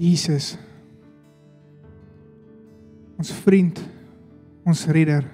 [0.00, 0.54] Jesus.
[3.20, 3.76] Ons vriend,
[4.64, 5.26] ons redder,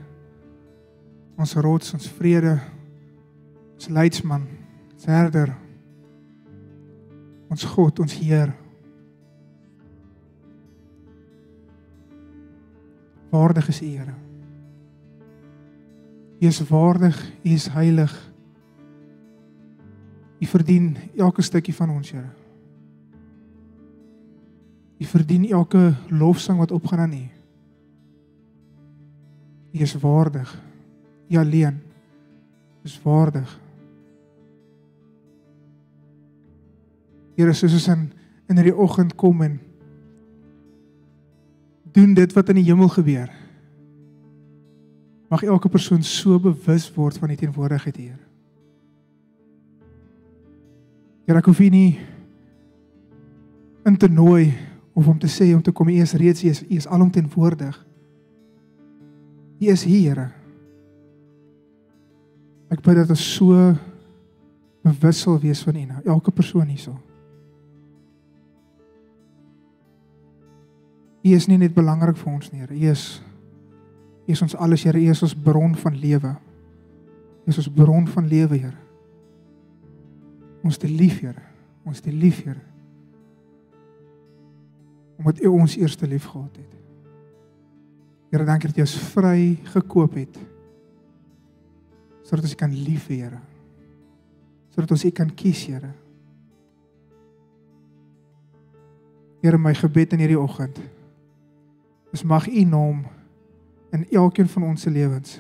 [1.38, 2.56] ons rots, ons vrede,
[3.76, 4.42] ons leidsman,
[4.96, 5.52] ons herder,
[7.52, 8.50] ons God, ons Heer.
[13.30, 14.16] Waardig is U, Here.
[16.40, 18.16] U is waardig, U is heilig.
[20.42, 22.45] U verdien elke stukkie van ons, Here.
[24.96, 27.24] U verdien elke lofsang wat opgaan aan U.
[29.72, 30.62] U is waardig.
[31.28, 31.80] U alleen
[32.82, 33.60] is waardig.
[37.36, 38.06] Here, soos ons in
[38.46, 39.56] in hierdie oggend kom en
[41.96, 43.26] doen dit wat in die hemel gebeur.
[45.28, 48.20] Mag elke persoon so bewus word van die teenwoordigheid hier.
[51.26, 51.98] Here, ek hoef U nie
[53.86, 54.54] in te nooi
[54.96, 57.76] of om te sê om te kom, U is reeds U is, U is alomteenwoordig.
[59.60, 60.22] U is hier.
[62.72, 63.74] Ek bid dat ons so
[64.86, 66.94] bewus sal wees van U, nou, elke persoon hierso.
[71.26, 72.72] U is nie net belangrik vir ons nie, Here.
[72.72, 73.04] U is
[74.26, 74.98] U is ons alles, Here.
[74.98, 76.32] U is ons bron van lewe.
[77.44, 78.80] U is ons bron van lewe, Here.
[80.64, 81.44] Ons te lief, Here.
[81.84, 82.62] Ons te lief, Here.
[85.16, 86.72] Omdat U ons eerste lief gehad het.
[88.30, 90.38] Here, dankie dat U ons vry gekoop het.
[92.26, 93.40] Sodat ons kan lief hê, Here.
[94.74, 95.92] Sodat ons U kan kies, Here.
[99.40, 100.80] Here, my gebed in hierdie oggend
[102.14, 103.04] is mag U naam
[103.92, 105.38] in elkeen van ons se lewens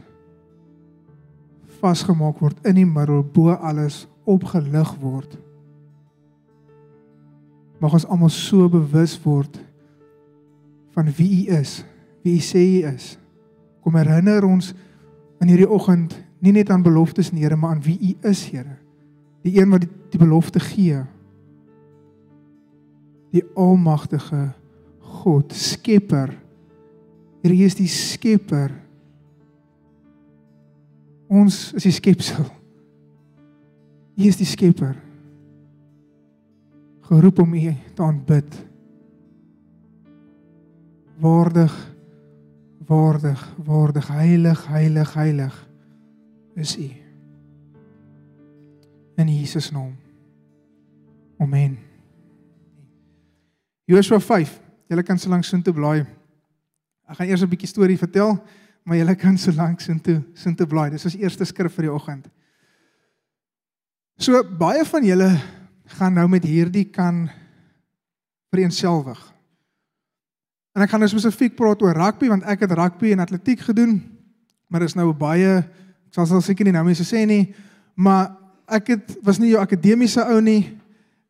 [1.80, 5.36] vasgemaak word in die middel bo alles opgelig word.
[7.82, 9.58] Mag ons almal so bewus word
[10.96, 11.82] van wie U is,
[12.24, 13.16] wie U sê U is.
[13.84, 14.72] Kom herinner ons
[15.44, 18.78] in hierdie oggend nie net aan beloftes nie, Here, maar aan wie U is, Here.
[19.44, 21.02] Die een wat die, die belofte gee.
[23.34, 24.48] Die almagtige
[25.20, 26.32] God, Skepper.
[27.44, 28.72] Here, U is die Skepper.
[31.26, 32.46] Ons is die skepsel.
[34.16, 34.94] U is die Skepper.
[37.10, 38.56] Geroep om U te aanbid.
[41.20, 41.94] Waardig,
[42.86, 45.68] waardig, waardig, heilig, heilig, heilig
[46.54, 46.90] is U.
[49.16, 49.96] In Jesus naam.
[51.38, 51.78] Amen.
[53.84, 54.60] Joshua 5.
[54.88, 56.04] Julle kan so lank soontoe blaai.
[57.06, 58.40] Ek gaan eers 'n bietjie storie vertel
[58.86, 60.90] maar julle kan so lank sin toe sin toe blaai.
[60.94, 62.28] Dis ons eerste skrif vir die oggend.
[64.22, 65.30] So baie van julle
[65.98, 67.26] gaan nou met hierdie kan
[68.54, 69.18] vereenselwig.
[70.76, 73.96] En ek gaan nou spesifiek praat oor rugby want ek het rugby en atletiek gedoen.
[74.68, 77.54] Maar dis nou baie ek sal sal seker nie nou mense sê nie,
[77.96, 78.34] maar
[78.72, 80.76] ek het was nie jou akademiese ou nie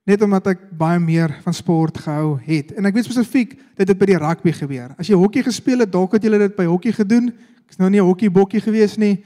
[0.06, 2.70] net omdat ek baie meer van sport gehou het.
[2.78, 4.92] En ek weet spesifiek dit het by die rugby gebeur.
[4.94, 7.32] As jy hokkie gespeel het, dalk het jy dit by hokkie gedoen.
[7.66, 9.24] Ek's nou nie 'n hokkiebokkie gewees nie.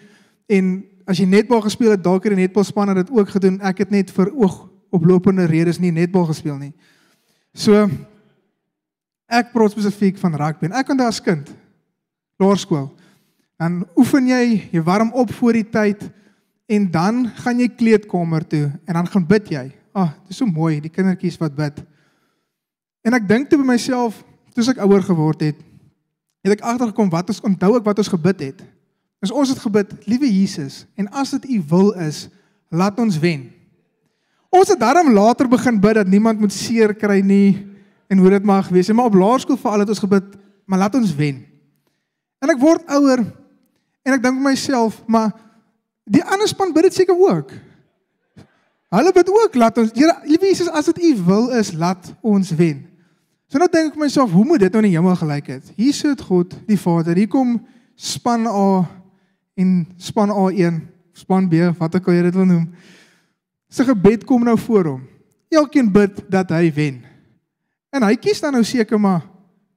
[0.48, 3.60] En as jy netbal gespeel het, dalk het die netbalspan dit ook gedoen.
[3.60, 6.72] Ek het net vir oog oplopende redes nie netbal gespeel nie.
[7.52, 7.88] So
[9.30, 10.68] ek praat spesifiek van rugby.
[10.68, 11.50] En ek onthou as kind
[12.40, 12.88] laerskool.
[13.60, 14.42] Dan oefen jy,
[14.72, 16.06] jy warm op voor die tyd
[16.70, 19.66] en dan gaan jy kleedkamer toe en dan gaan bid jy.
[19.90, 21.80] Ag, oh, dis so mooi, die kindertjies wat bid.
[23.04, 24.22] En ek dink toe by myself,
[24.54, 25.58] toe ek ouer geword het,
[26.46, 28.60] het ek agtergekom wat ons onthou ek wat ons gebid het.
[29.20, 32.28] Is ons het gebid, liewe Jesus, en as dit u wil is,
[32.72, 33.50] laat ons wen.
[34.50, 37.69] Ons het daarom later begin bid dat niemand moet seer kry nie
[38.10, 38.90] en hoe dit mag wees.
[38.90, 40.34] Maar op laerskool veral het ons gebid,
[40.66, 41.44] maar laat ons wen.
[42.42, 43.22] En ek word ouer
[44.02, 45.30] en ek dink vir myself, maar
[46.10, 47.52] die ander span bid dit seker ook.
[48.90, 52.50] Hulle bid ook laat ons Here, liewe Jesus, as dit U wil is, laat ons
[52.58, 52.88] wen.
[53.50, 55.70] So nou dink ek myself, hoe moet dit nou in die hemel gelyk het?
[55.78, 57.18] Hier sit God, die Vader.
[57.18, 57.58] Hier kom
[57.94, 58.86] span A
[59.58, 60.80] en span A1,
[61.18, 62.66] span B, wat ek al jy dit wil noem.
[63.70, 65.06] Sy gebed kom nou voor hom.
[65.50, 67.00] Elkeen bid dat hy wen.
[67.90, 69.26] En hy kies dan nou seker maar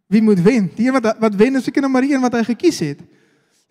[0.07, 0.69] wie moet wen?
[0.75, 3.00] Die een wat wat wen is seker nou maar die een wat hy gekies het.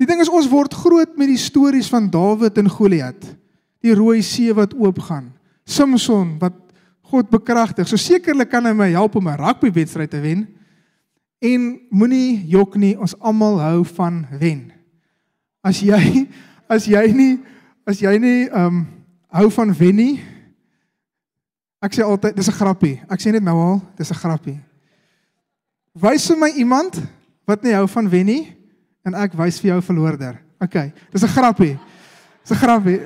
[0.00, 3.36] Die ding is ons word groot met die stories van Dawid en Goliat
[3.82, 5.32] die rooi see wat oopgaan.
[5.66, 6.54] Samson wat
[7.12, 7.88] God bekragtig.
[7.90, 10.46] So sekerlik kan hy my help om 'n rugbywedstryd te wen.
[11.42, 14.72] En moenie jok nie, ons almal hou van wen.
[15.62, 16.28] As jy
[16.68, 17.40] as jy nie
[17.86, 18.86] as jy nie um
[19.28, 20.20] hou van wen nie.
[21.82, 23.02] Ek sê altyd dis 'n grappie.
[23.10, 24.60] Ek sê net nou al, dis 'n grappie.
[25.94, 27.02] Wys vir my iemand
[27.44, 28.56] wat nie hou van wen nie
[29.04, 30.40] en ek wys vir jou verloorder.
[30.60, 31.78] OK, dis 'n grappie.
[32.42, 33.00] Dis 'n grappie.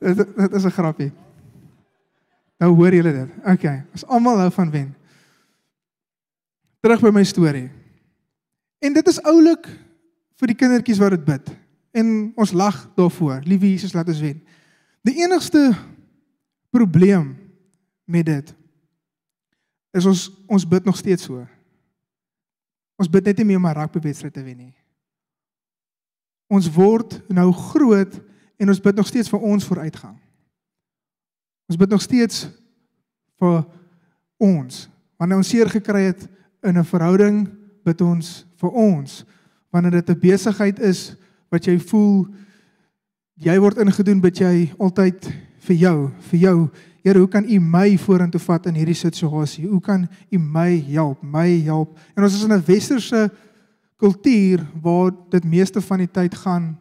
[0.42, 1.12] dit is 'n grappie.
[2.58, 3.30] Nou hoor julle dit.
[3.44, 4.94] OK, ons almal hou van wen.
[6.80, 7.70] Terug by my storie.
[8.78, 9.66] En dit is oulik
[10.38, 11.50] vir die kindertjies wat dit bid.
[11.92, 13.40] En ons lag daarvoor.
[13.44, 14.42] Liewe Jesus, laat ons wen.
[15.02, 15.72] Die enigste
[16.70, 17.36] probleem
[18.04, 18.54] met dit
[19.92, 21.42] is ons ons bid nog steeds so.
[22.96, 24.74] Ons bid net nie meer om 'n rugbywedstryd te wen nie.
[26.48, 28.20] Ons word nou groot
[28.56, 30.18] en ons bid nog steeds vir ons vooruitgang.
[31.68, 32.48] Ons bid nog steeds
[33.40, 33.64] vir
[34.36, 34.88] ons.
[35.16, 36.28] Wanneer ons seer gekry het
[36.62, 37.48] in 'n verhouding,
[37.84, 39.24] bid ons vir ons.
[39.70, 41.16] Wanneer dit 'n besigheid is
[41.48, 42.28] wat jy voel
[43.42, 45.28] jy word ingedoen, bid jy altyd
[45.66, 45.96] vir jou,
[46.30, 46.56] vir jou
[47.02, 49.64] Here, hoe kan U my vorentoe vat in hierdie situasie?
[49.66, 51.96] Hoe kan U my help, my help?
[52.14, 53.30] En ons is in 'n westerse
[53.98, 56.78] kultuur waar dit meeste van die tyd gaan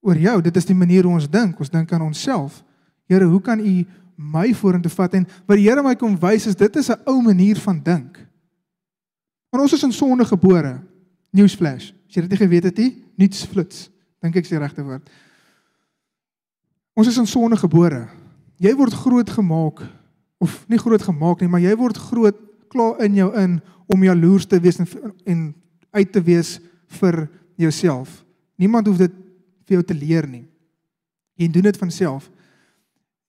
[0.00, 0.42] oor jou.
[0.42, 1.58] Dit is die manier hoe ons dink.
[1.58, 2.64] Ons dink aan onsself.
[3.06, 3.86] Here, hoe kan U
[4.16, 5.14] my vorentoe vat?
[5.14, 8.18] En wat die Here my kom wys is dit is 'n ou manier van dink.
[9.50, 10.80] Want ons is in sonde gebore.
[11.30, 11.92] Newsflash.
[12.08, 13.90] As jy dit nie geweet het nie, niets flits.
[14.20, 15.08] Dink ek is die regte woord.
[16.98, 18.08] Ons is in sonde gebore
[18.58, 19.82] jy word groot gemaak
[20.42, 22.38] of nie groot gemaak nie, maar jy word groot
[22.70, 23.58] klaar in jou in
[23.88, 24.88] om jaloers te wees en
[25.26, 25.46] en
[25.96, 26.58] uit te wees
[27.00, 27.24] vir
[27.56, 28.22] jouself.
[28.60, 29.14] Niemand hoef dit
[29.66, 30.44] vir jou te leer nie.
[31.40, 32.28] Jy doen dit van self.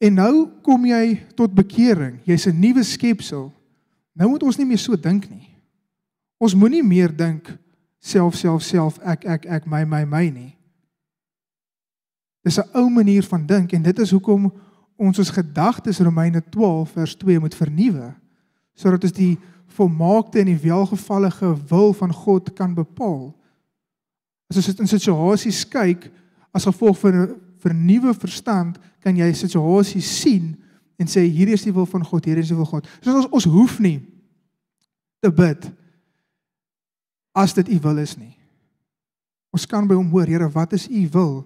[0.02, 0.34] En nou
[0.66, 2.20] kom jy tot bekering.
[2.28, 3.52] Jy's 'n nuwe skepsel.
[4.14, 5.56] Nou moet ons nie meer so dink nie.
[6.38, 7.58] Ons moenie meer dink
[8.00, 10.59] self self self ek ek ek my my my nie.
[12.50, 14.50] Dis 'n ou manier van dink en dit is hoekom
[14.98, 18.16] ons ons gedagtes Romeine 12 vers 2 moet vernuwe
[18.74, 19.38] sodat ons die
[19.76, 23.36] volmaakte en die welgevallige wil van God kan bepaal.
[24.50, 26.08] As ons in situasies kyk
[26.56, 30.56] as gevolg van 'n vernuwe verstand, kan jy situasies sien
[30.98, 32.88] en sê hierdie is die wil van God, hierdie is die wil van God.
[33.02, 34.02] So ons ons hoef nie
[35.22, 35.72] te bid
[37.36, 38.38] as dit u wil is nie.
[39.52, 41.46] Ons kan by hom hoor, Here, wat is u wil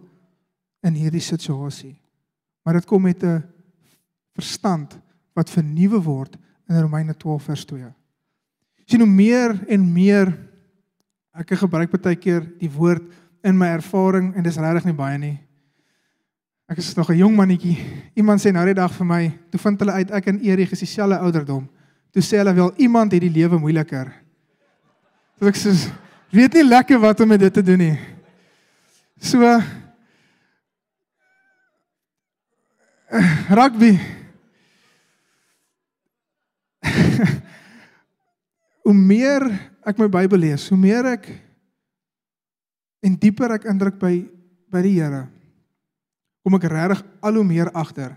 [0.83, 1.95] in hierdie situasie?
[2.63, 3.44] Maar dit kom met 'n
[4.33, 5.00] verstand
[5.33, 6.38] wat vernuwe word
[6.69, 7.94] in Romeine 12 vers 2.
[8.85, 10.33] Sien hoe meer en meer
[11.33, 13.03] ek gebruik baie keer die woord
[13.44, 15.39] in my ervaring en dis regtig nie baie nie.
[16.69, 17.77] Ek is nog 'n jong mannetjie.
[18.15, 20.80] Iemand sê nou die dag vir my, toe vind hulle uit ek en Erik is
[20.80, 21.69] dieselfde ouderdom.
[22.12, 24.13] Toe sê hulle wel iemand het die lewe moeiliker.
[25.39, 25.74] So ek sê
[26.31, 28.00] weet nie lekker wat om met dit te doen nie.
[29.19, 29.62] So
[33.60, 33.94] rugby.
[38.83, 39.45] hoe meer
[39.86, 41.30] ek my Bybel lees, hoe meer ek
[43.04, 44.15] en dieper ek indruk by
[44.74, 45.27] by die Here,
[46.42, 48.15] kom ek regtig al hoe meer agter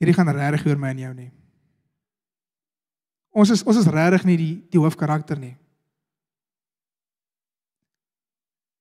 [0.00, 1.30] hierdie gaan regtig oor my en jou nie.
[3.36, 5.54] Ons is ons is regtig nie die die hoofkarakter nie.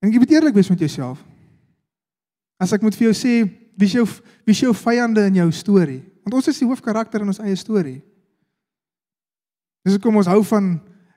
[0.03, 1.21] En jy moet eerlik wees met jouself.
[2.61, 3.35] As ek moet vir jou sê,
[3.75, 4.05] wie is jou
[4.45, 6.01] wie is jou vyande in jou storie?
[6.25, 7.99] Want ons is die hoofkarakter in ons eie storie.
[9.85, 10.75] Dis hoekom ons hou van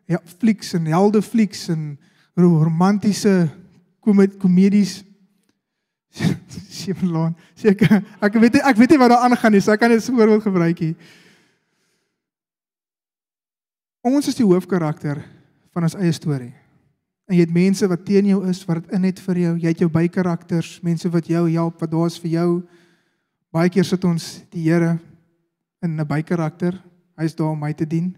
[0.09, 1.95] ja, flieks en helde flieks en
[2.39, 3.49] romantiese
[4.05, 5.03] komedies.
[6.79, 7.35] Seemelaan.
[7.59, 10.11] Seker ek weet ek weet nie wat daar aangaan nie, so ek kan dit as
[10.13, 10.95] voorbeeld gebruik hier.
[14.09, 15.21] Ons is die hoofkarakter
[15.75, 16.55] van ons eie storie.
[17.29, 19.55] En jy het mense wat teen jou is, wat dit in het vir jou.
[19.61, 22.51] Jy het jou bykarakters, mense wat jou help, wat daar's vir jou.
[23.53, 24.99] Baie keer sit ons die Here
[25.83, 26.83] in 'n bykarakter.
[27.17, 28.17] Hy's daar om my te dien.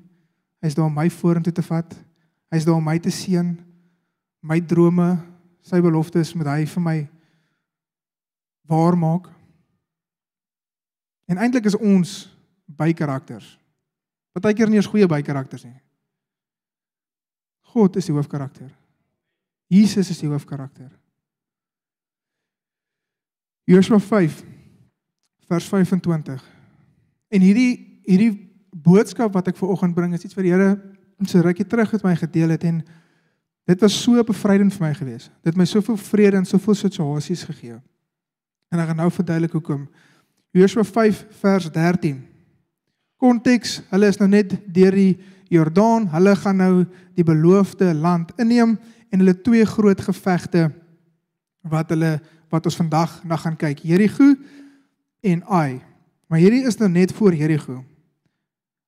[0.63, 1.97] Hy's daar om my vorentoe te vat.
[2.51, 3.59] Hy's daar om my te seën.
[4.43, 5.19] My drome,
[5.63, 7.09] sy beloftes moet hy vir my
[8.63, 9.29] waar maak.
[11.27, 12.37] En eintlik is ons
[12.67, 13.59] bykarakters.
[14.33, 15.81] Partykeer nie eens goeie bykarakters nie.
[17.61, 18.80] God is die hoofkarakter.
[19.71, 20.91] Jesus is die hoofkarakter.
[23.71, 24.41] Joshua 5
[25.47, 26.43] vers 25.
[27.31, 28.33] En hierdie hierdie
[28.71, 30.73] boodskap wat ek ver oggend bring is iets wat die Here
[31.29, 32.81] so rukkie terug met my gedeel het en
[33.71, 35.29] dit was so bevrydend vir my gewees.
[35.45, 37.77] Dit het my soveel vrede in soveel situasies gegee.
[38.73, 39.85] En ek gaan nou verduidelik hoekom.
[40.57, 42.17] Joshua 5 vers 13.
[43.21, 45.13] Konteks, hulle is nou net deur die
[45.51, 46.75] Jordaan, hulle gaan nou
[47.19, 48.79] die beloofde land inneem
[49.11, 50.71] en hulle twee groot gevegte
[51.69, 52.19] wat hulle
[52.51, 53.85] wat ons vandag na gaan kyk.
[53.87, 54.35] Jerigo
[55.23, 55.81] en Ai.
[56.27, 57.81] Maar hierdie is nou net voor Jerigo.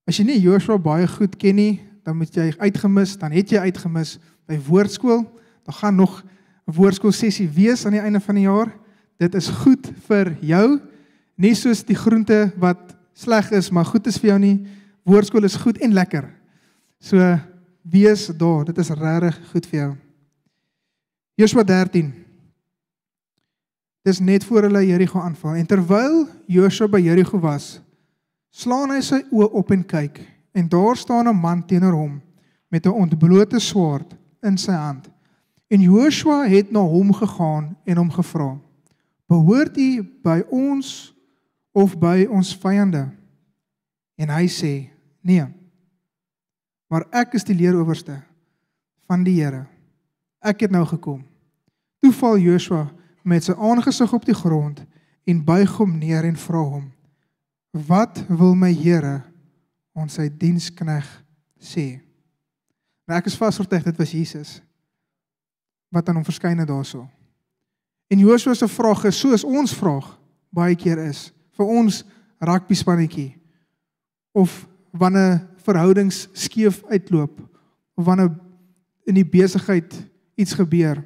[0.07, 3.63] As jy nie Joshua baie goed ken nie, dan moet jy uitgemis, dan het jy
[3.63, 4.17] uitgemis
[4.51, 5.23] by woordskool.
[5.67, 6.23] Daar gaan nog
[6.67, 8.73] 'n woordskool sessie wees aan die einde van die jaar.
[9.19, 10.81] Dit is goed vir jou,
[11.37, 14.67] nie soos die groente wat sleg is, maar goed is vir jou nie.
[15.05, 16.31] Woordskool is goed en lekker.
[17.01, 17.39] So
[17.83, 19.97] wees daar, dit is regtig goed vir jou.
[21.35, 22.13] Joshua 13
[24.03, 27.79] Dis net voor hulle Jerigo aanval en terwyl Joshua by Jerigo was,
[28.51, 30.19] slaan hy sy oë op en kyk
[30.53, 32.21] en daar staan 'n man teenoor hom
[32.69, 35.09] met 'n ontblote swaard in sy hand.
[35.69, 38.59] En Joshua het na hom gegaan en hom gevra:
[39.27, 41.15] "Behoort u by ons
[41.73, 43.09] of by ons vyande?"
[44.17, 45.47] En hy sê: "Nee.
[46.89, 48.21] Maar ek is die leeroowerste
[49.07, 49.72] van die Here.
[50.43, 51.23] Ek het nou gekom."
[52.03, 52.91] Toe val Joshua
[53.23, 54.83] met sy aangesig op die grond
[55.25, 56.93] en buig hom neer en vra hom:
[57.71, 59.23] "Wat wil my Here
[59.95, 61.07] ons sy dienskneg
[61.59, 62.01] sê?"
[63.07, 64.61] Nou ek is vasoortuig dit was Jesus
[65.93, 67.09] wat aan hom verskyn het daarso.
[68.09, 70.19] En Joshua se vraag is soos ons vraag
[70.53, 72.03] baie keer is vir ons
[72.41, 73.31] rugby spannetjie
[74.37, 77.39] of wanneer verhoudings skeef uitloop
[77.95, 78.33] of wanneer
[79.09, 79.95] in die besigheid
[80.43, 81.01] iets gebeur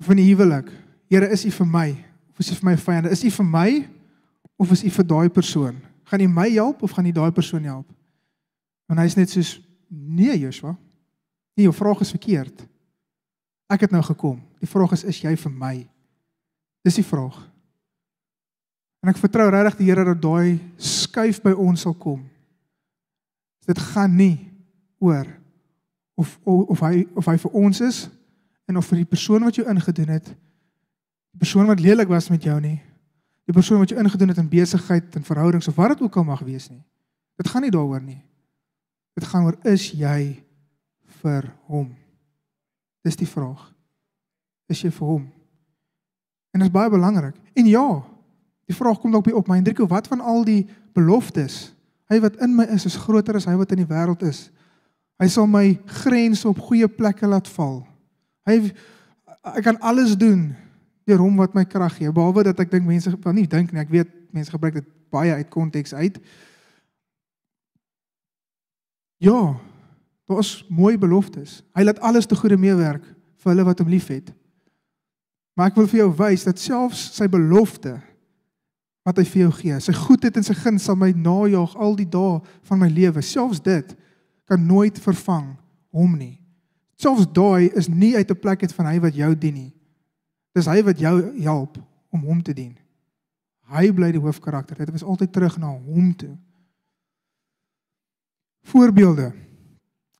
[0.00, 0.68] of in die huwelik.
[1.08, 1.88] Here, is U vir my
[2.32, 3.12] of is U vir my vyande?
[3.14, 3.70] Is U vir my
[4.60, 5.78] of is U vir daai persoon?
[6.10, 7.88] Gaan U my help of gaan U daai persoon help?
[8.86, 9.56] Want hy's net soos
[9.88, 10.74] nee, Joshua.
[11.56, 12.66] Nee, jou vraag is verkeerd.
[13.72, 14.38] Ek het nou gekom.
[14.62, 15.74] Die vraag is is jy vir my?
[16.86, 17.38] Dis die vraag.
[19.02, 22.20] En ek vertrou regtig die Here dat daai skuif by ons sal kom.
[23.66, 24.46] Dit gaan nie
[25.02, 25.26] oor
[26.16, 28.06] of of, of hy of hy vir ons is
[28.66, 32.42] en of vir die persoon wat jou ingedoen het, die persoon wat lelik was met
[32.42, 32.80] jou nie,
[33.46, 36.26] die persoon wat jou ingedoen het in besigheid en verhoudings of wat dit ook al
[36.26, 36.82] mag wees nie.
[37.36, 38.18] Dit gaan nie daaroor nie.
[39.16, 40.42] Dit gaan oor is jy
[41.22, 41.92] vir hom?
[43.04, 43.62] Dis die vraag.
[44.72, 45.24] Is jy vir hom?
[46.52, 47.36] En dit is baie belangrik.
[47.54, 47.86] En ja,
[48.66, 50.64] die vraag kom dalk by op my Hendriko, wat van al die
[50.96, 51.76] beloftes?
[52.10, 54.46] Hy wat in my is, is groter as hy wat in die wêreld is.
[55.16, 57.80] Hy sal my grense op goeie plekke laat val.
[58.48, 58.58] Hy
[59.56, 60.50] ek kan alles doen
[61.06, 62.10] deur hom wat my krag gee.
[62.12, 63.80] Behalwe dat ek dink mense wel nie dink nie.
[63.80, 66.18] Ek weet mense gebruik dit baie uit konteks uit.
[69.22, 69.56] Ja,
[70.28, 71.62] daar is mooi beloftes.
[71.78, 73.06] Hy laat alles te goeie meewerk
[73.40, 74.34] vir hulle wat hom liefhet.
[75.56, 77.94] Maar ek wil vir jou wys dat selfs sy belofte
[79.06, 82.08] wat hy vir jou gee, sy goedheid en sy guns sal my najaag al die
[82.10, 83.22] dae van my lewe.
[83.22, 83.94] Selfs dit
[84.46, 85.54] kan nooit vervang
[85.90, 86.40] hom nie.
[86.96, 89.74] Selfs daai is nie uit 'n plek uit van hy wat jou dien nie.
[90.54, 91.76] Dis hy wat jou help
[92.10, 92.76] om hom te dien.
[93.68, 94.78] Hy bly die hoofkarakter.
[94.78, 96.36] Dit is altyd terug na hom toe.
[98.62, 99.32] Voorbeelde.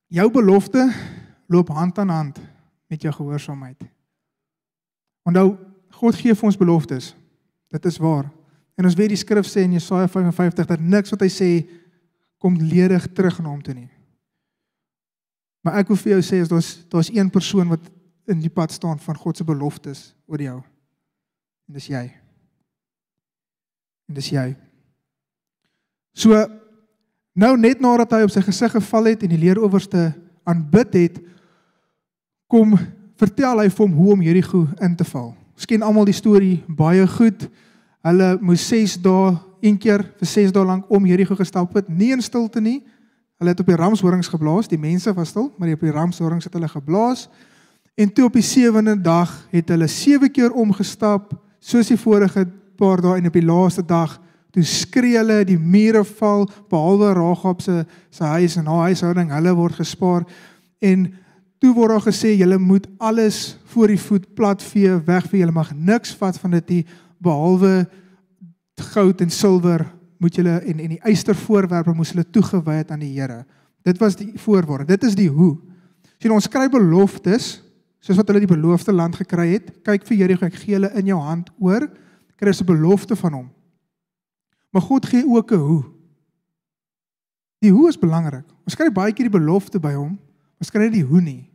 [0.07, 0.93] Jou belofte
[1.47, 2.39] loop hand aan hand
[2.87, 3.83] met jou gehoorsaamheid.
[5.23, 5.57] Onthou,
[5.89, 7.15] God gee vir ons beloftes.
[7.71, 8.29] Dit is waar.
[8.75, 11.51] En ons weet die skrif sê in Jesaja 55 dat niks wat hy sê
[12.37, 13.89] kom ledig terug na hom toe nie.
[15.67, 17.89] Maar ek wil vir jou sê as daar's daar's een persoon wat
[18.31, 20.55] in die pad staan van God se beloftes oor jou.
[21.67, 22.05] En dis jy.
[24.07, 24.45] En dis jy.
[26.15, 26.39] So
[27.35, 30.13] nou net nadat hy op sy gesig geval het en die leeroowerste
[30.47, 31.19] aanbid het,
[32.47, 32.77] kom
[33.19, 35.33] vertel hy vir hom hoe om Jerigo in te val.
[35.51, 37.49] Ons ken almal die storie baie goed.
[38.07, 42.13] Hulle moes 6 dae een keer vir 6 dae lank om Jerigo gestap het, nie
[42.15, 42.85] in stilte nie.
[43.37, 44.67] Hulle het op die ramshorings geblaas.
[44.67, 47.27] Die mense was stil, maar op die ramshorings het hulle geblaas.
[47.97, 53.01] En toe op die sewende dag het hulle sewe keer omgestap, soos die vorige paar
[53.01, 54.19] dae en op die laaste dag
[54.57, 59.53] toe skree hulle die mure val behalwe Ragab se se huis en haar huishouding, hulle
[59.53, 60.25] word gespaar.
[60.81, 61.11] En
[61.61, 65.43] toe word daar gesê julle moet alles voor die voet platvee wegvee.
[65.43, 66.83] Julle mag niks vat van dit nie
[67.21, 67.85] behalwe
[68.93, 69.85] goud en silwer
[70.17, 73.45] moet julle en en die eystervoorwerpe moes hulle toegewy het aan die Here.
[73.85, 74.85] Dit was die voorwaarde.
[74.85, 75.55] Dit is die hoe.
[76.17, 77.57] Sien ons skryf beloftes
[78.01, 79.71] soos wat hulle die beloofde land gekry het.
[79.85, 81.87] Kyk vir Jericho, ek gee hulle in jou hand oor.
[82.37, 83.49] Kry 'n belofte van hom.
[84.71, 85.83] Maar God gee ook 'n hoe.
[87.59, 88.45] Die hoe is belangrik.
[88.63, 90.19] Ons skryf baie keer die belofte by hom,
[90.57, 91.49] maar skryf nie die hoe nie.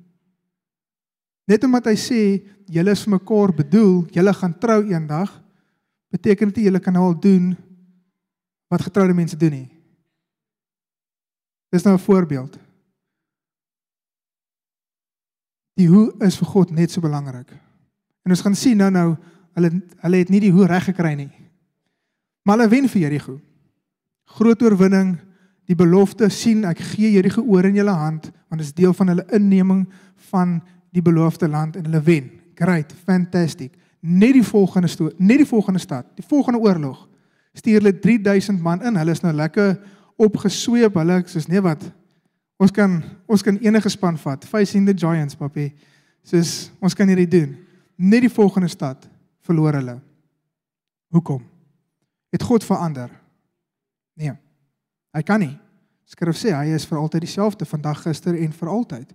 [1.46, 5.42] Net omdat hy sê julle is vir mekaar bedoel, julle gaan trou eendag,
[6.10, 7.56] beteken dit julle kan nou al doen
[8.72, 9.68] wat getroude mense doen nie.
[11.68, 12.58] Dis nou 'n voorbeeld.
[15.74, 17.50] Die hoe is vir God net so belangrik.
[18.22, 19.16] En ons gaan sien nou nou
[19.52, 21.30] hulle hulle het nie die hoe reg gekry nie.
[22.42, 23.40] Maar hulle wen vir Jerigo.
[24.24, 25.18] Groot oorwinning,
[25.64, 29.08] die belofte sien ek gee Jerigo oor in julle hand want dit is deel van
[29.08, 32.30] hulle inneming van die beloofde land en hulle wen.
[32.54, 33.72] Great, fantastic.
[34.00, 37.08] Net die volgende stoot, net die volgende stad, die volgende oorlog.
[37.52, 38.96] Stuur hulle 3000 man in.
[38.96, 39.76] Hulle is nou lekker
[40.16, 40.94] opgesweep.
[40.96, 41.84] Hulle soos nee wat.
[42.62, 44.44] Ons kan ons kan enige span vat.
[44.48, 45.72] Facing the Giants, papie.
[46.24, 47.56] Soos ons kan hierdie doen.
[47.96, 49.08] Net die volgende stad
[49.42, 49.98] verloor hulle.
[51.12, 51.42] Hoekom?
[52.32, 53.10] Het God verander?
[54.16, 54.32] Nee.
[55.12, 55.54] Hy kan nie.
[56.08, 59.12] Skrif sê hy is vir altyd dieselfde vandag, gister en vir altyd.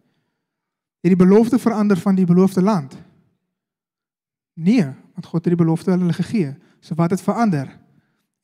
[1.05, 2.95] Het die belofte verander van die beloofde land?
[4.57, 6.55] Nee, want God het die belofte aan hulle gegee.
[6.81, 7.69] So wat het verander?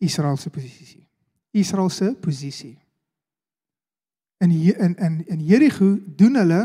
[0.03, 1.03] Israel se posisie.
[1.51, 2.77] Israel se posisie.
[4.43, 6.61] In in in in Jerigo doen hulle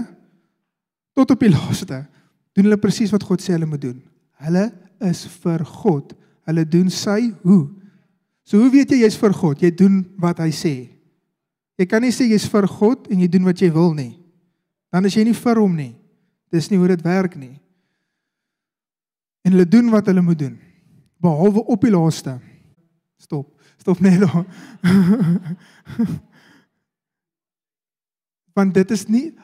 [1.14, 2.06] tot op die laaste
[2.52, 3.98] doen hulle presies wat God sê hulle moet doen.
[4.42, 4.64] Hulle
[5.06, 6.14] is vir God.
[6.48, 7.68] Hulle doen sy hoe?
[8.48, 9.62] So hoe weet jy jy's vir God?
[9.62, 10.74] Jy doen wat hy sê.
[11.78, 14.16] Jy kan nie sê jy's vir God en jy doen wat jy wil nie.
[14.90, 15.92] Dan is jy nie vir hom nie.
[16.50, 17.54] Dis nie hoe dit werk nie.
[19.44, 20.56] En hulle doen wat hulle moet doen.
[21.22, 22.38] Behalwe op die laaste.
[23.18, 23.60] Stop.
[23.76, 24.44] Stop net daar.
[28.56, 29.34] Want dit is nie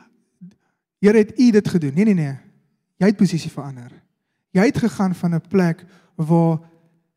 [1.04, 1.94] Here het u dit gedoen.
[1.94, 2.36] Nee nee nee.
[2.96, 3.92] Jy het posisie verander.
[4.56, 5.84] Jy het gegaan van 'n plek
[6.16, 6.60] waar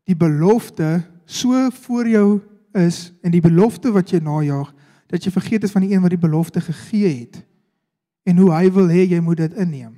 [0.03, 2.41] die belofte so voor jou
[2.73, 4.73] is en die belofte wat jy najag
[5.07, 7.45] dat jy vergeet het van die een wat die belofte gegee het
[8.23, 9.95] en hoe hy wil hê jy moet dit inneem.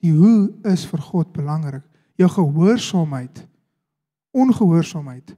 [0.00, 1.84] Die hoe is vir God belangrik.
[2.16, 3.46] Jou gehoorsaamheid,
[4.34, 5.34] ongehoorsaamheid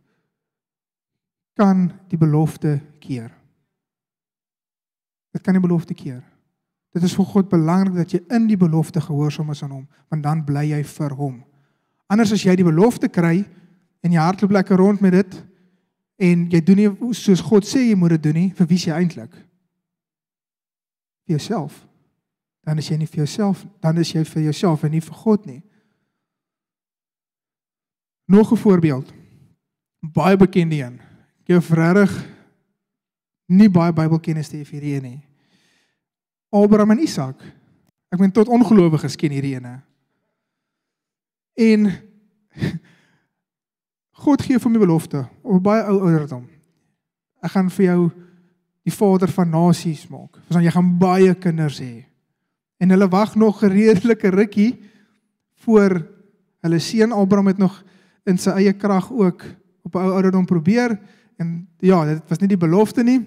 [1.56, 3.30] kan die belofte keer.
[5.32, 6.22] Dit kan die belofte keer.
[6.96, 10.24] Dit is vir God belangrik dat jy in die belofte gehoorsaam is aan hom, want
[10.24, 11.42] dan bly jy vir hom.
[12.08, 13.42] Anders as jy die belofte kry
[14.04, 15.36] en jy hardloop lekker rond met dit
[16.16, 18.86] en jy doen nie soos God sê jy moet dit doen nie, vir wie is
[18.88, 19.34] jy eintlik?
[21.26, 21.82] Vir jouself.
[22.64, 25.44] Dan is jy nie vir jouself, dan is jy vir jouself en nie vir God
[25.46, 25.60] nie.
[28.26, 29.12] Nog 'n voorbeeld.
[30.00, 31.00] Baie bekende een.
[31.40, 32.26] Ek jou regtig
[33.46, 35.20] nie baie Bybelkennis te hê hierdie nie.
[36.50, 37.42] Abraham en Isak.
[38.10, 39.80] Ek meen tot ongelowiges ken hierdie ene.
[41.54, 41.88] En
[44.26, 46.46] God gee vir my belofte op baie ou ouderdom.
[47.44, 48.00] Ek gaan vir jou
[48.86, 50.38] die vader van nasies maak.
[50.48, 52.06] Want jy gaan baie kinders hê.
[52.82, 54.72] En hulle wag nog 'n redelike rukkie
[55.64, 56.00] voor
[56.62, 57.84] hulle seun Abraham het nog
[58.26, 59.44] in sy eie krag ook
[59.86, 60.98] op 'n ou ouderdom probeer
[61.38, 63.20] en ja, dit was nie die belofte nie.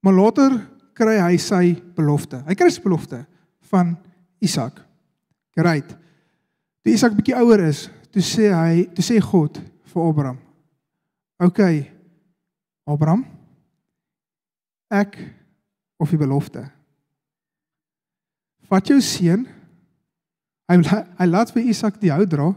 [0.00, 0.52] Maar later
[0.94, 2.42] kry hy sy belofte.
[2.46, 3.26] Hy kry sy belofte
[3.60, 3.96] van
[4.40, 4.80] Isak.
[5.56, 5.96] Great.
[6.82, 10.38] Toe Isak bietjie ouer is, toe sê hy, toe sê God vir Abraham.
[11.42, 11.60] OK.
[12.86, 13.24] Abraham,
[14.94, 15.18] ek
[15.98, 16.62] of die belofte.
[18.70, 19.46] Vat jou seun.
[20.70, 20.78] Hy
[21.18, 22.52] hy laat vir Isak die hout dra.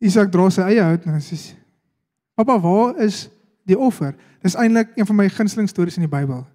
[0.00, 1.54] Isak dra sy eie hout en sê:
[2.34, 3.28] "Pappa, waar is
[3.64, 6.46] die offer?" Dis eintlik een van my gunsteling stories in die Bybel.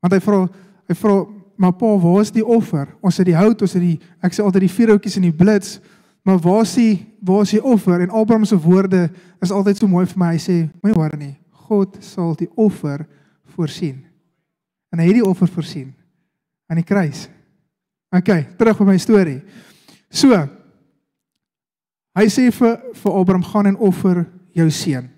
[0.00, 0.48] Want hy vra
[0.88, 2.88] hy vra, "Maar pa, waar is die offer?
[3.00, 5.32] Ons het die hout, ons het die ek sê altyd die vier houtjies in die
[5.32, 5.80] blits."
[6.22, 8.00] Maar waar is die waar is die offer?
[8.00, 10.32] En Abraham se woorde is altyd so mooi vir my.
[10.36, 11.36] Hy sê, moenie worry nie.
[11.68, 13.06] God sal die offer
[13.54, 14.04] voorsien.
[14.92, 15.94] En hy het die offer voorsien
[16.70, 17.28] aan die kruis.
[18.10, 19.40] OK, terug by my storie.
[20.10, 20.34] So
[22.20, 24.24] hy sê vir vir Abraham gaan en offer
[24.56, 25.08] jou seun.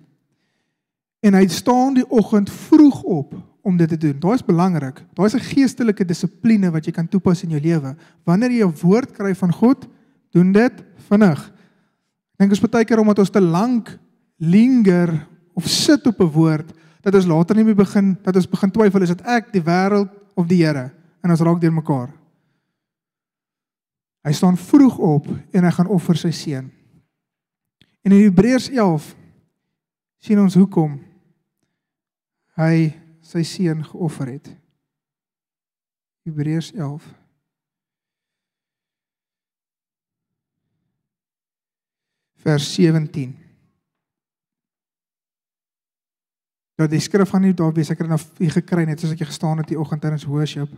[1.23, 4.19] En hy staan die oggend vroeg op om dit te doen.
[4.19, 5.03] Daai is belangrik.
[5.15, 7.97] Daai is 'n geestelike dissipline wat jy kan toepas in jou lewe.
[8.25, 9.87] Wanneer jy 'n woord kry van God,
[10.33, 10.73] doen dit
[11.09, 11.41] vinnig.
[12.35, 13.99] Ek dink ons baie keer omdat ons te lank
[14.39, 18.71] linger of sit op 'n woord dat ons later nie meer begin dat ons begin
[18.71, 20.91] twyfel is dit ek die wêreld of die Here
[21.23, 22.11] en ons raak deur mekaar.
[24.23, 26.71] Hy staan vroeg op en hy gaan offer sy seun.
[28.03, 29.15] En in Hebreërs 11
[30.19, 30.99] sien ons hoekom
[32.59, 34.51] hy sy seun geoffer het.
[36.27, 37.07] Hebreërs 11
[42.43, 43.31] vers 17.
[46.81, 49.29] Nou die skrif gaan nie daar wees ek het nou hier gekry net soos ek
[49.29, 50.71] gestaan het die oggend ons worship.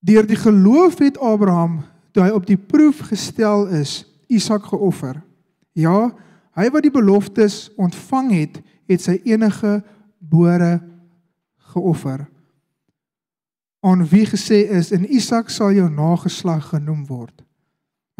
[0.00, 1.82] Deur die geloof het Abraham
[2.14, 4.00] toe hy op die proef gestel is,
[4.32, 5.20] Isak geoffer.
[5.80, 6.10] Ja,
[6.58, 9.80] hy wat die beloftes ontvang het, het sy enige
[10.18, 10.80] bore
[11.72, 12.26] geoffer.
[13.80, 17.40] On wie gesê is in Isak sal jou nageslag genoem word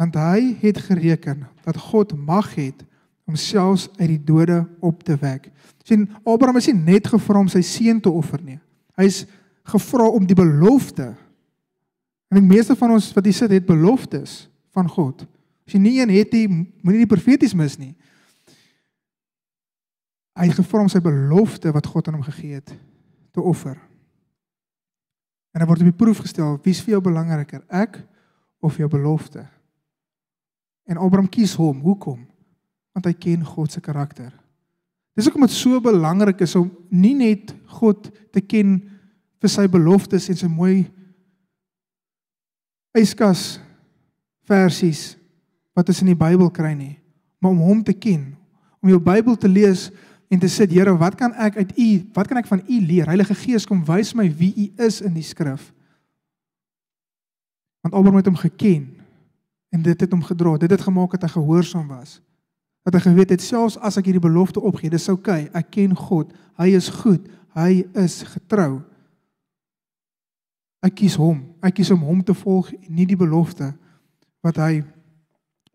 [0.01, 2.79] want hy het gereken dat God mag het
[3.29, 5.51] om selfs uit die dode op te wek.
[5.85, 8.57] sien Abraham is nie net gevra om sy seun te offer nie.
[8.97, 9.25] Hy's
[9.69, 11.11] gevra om die belofte.
[12.31, 15.25] En die meeste van ons wat hier sit het beloftes van God.
[15.67, 16.47] As jy nie een het nie,
[16.81, 17.93] moenie die profeties mis nie.
[20.37, 22.73] Hy het gevra om sy belofte wat God aan hom gegee het
[23.35, 23.77] te offer.
[25.51, 27.99] En hy word op die proef gestel, wie is vir jou belangriker, ek
[28.63, 29.43] of jou belofte?
[30.87, 31.83] En Abraham kies hom.
[31.83, 32.23] Hoekom?
[32.95, 34.31] Want hy ken God se karakter.
[35.15, 38.77] Dis hoekom dit so belangrik is om nie net God te ken
[39.41, 40.85] vir sy beloftes en sy mooi
[42.97, 43.59] yskas
[44.47, 45.11] versies
[45.77, 46.95] wat ons in die Bybel kry nie,
[47.39, 48.31] maar om hom te ken,
[48.81, 49.89] om jou Bybel te lees
[50.31, 53.09] en te sê Here, wat kan ek uit U, wat kan ek van U leer?
[53.11, 55.71] Heilige Gees, kom wys my wie U is in die skrif.
[57.81, 58.85] Want Abraham het hom geken
[59.71, 60.57] en dit het hom gedra.
[60.57, 62.19] Dit het gemaak dat hy gehoorsaam was.
[62.85, 65.47] Dat hy geweet het selfs as ek hierdie belofte opgee, dis oukei.
[65.47, 66.31] Okay, ek ken God.
[66.59, 67.27] Hy is goed.
[67.57, 68.81] Hy is getrou.
[70.81, 71.43] Ek kies hom.
[71.61, 73.71] Ek kies om hom te volg en nie die belofte
[74.41, 74.81] wat hy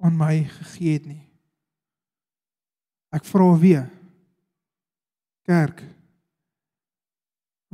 [0.02, 1.22] aan my gegee het nie.
[3.16, 3.86] Ek vra weer
[5.46, 5.82] Kerk.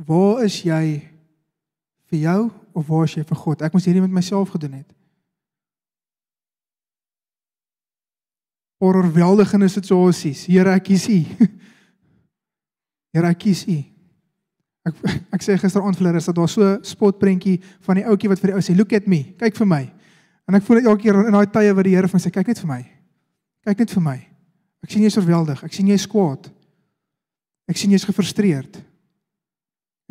[0.05, 1.01] Waar is jy
[2.11, 2.41] vir jou
[2.73, 3.63] of waar is jy vir God?
[3.65, 4.91] Ek moes hierdie met myself gedoen het.
[8.83, 10.45] Oorweldigende situasies.
[10.51, 11.17] Here, ek kies U.
[13.13, 13.79] Here, ek kies U.
[14.83, 17.55] Ek ek sê gisteraand vir hulle is dat daar so spotprentjie
[17.87, 19.23] van die ouetjie wat vir die ou sê, "Look at me.
[19.39, 19.83] Kyk vir my."
[20.47, 22.47] En ek voel elke keer in daai tye wat die Here vir my sê, "Kyk
[22.47, 22.85] net vir my.
[23.65, 24.27] Kyk net vir my.
[24.83, 25.63] Ek sien jy's oorweldig.
[25.63, 26.51] Ek sien jy's kwaad."
[27.69, 28.81] Ek sien jy's gefrustreerd.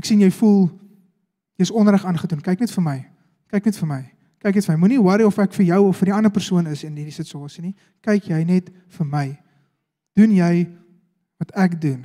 [0.01, 0.71] Ek sien jy voel
[1.61, 2.43] jy's onreg aangedoen.
[2.45, 2.99] Kyk net vir my.
[3.53, 4.03] Kyk net vir my.
[4.43, 4.81] Kyk net vir my.
[4.81, 7.63] Moenie worry of ek vir jou of vir die ander persoon is in hierdie situasie
[7.63, 7.75] nie.
[8.05, 9.27] Kyk jy net vir my.
[10.17, 10.53] Doen jy
[11.43, 12.03] wat ek doen.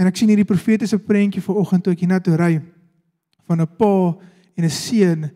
[0.00, 2.52] En ek sien hierdie profetiese prentjie vanoggend toe ek hiernatoe ry
[3.46, 4.16] van 'n pa
[4.56, 5.30] en 'n seun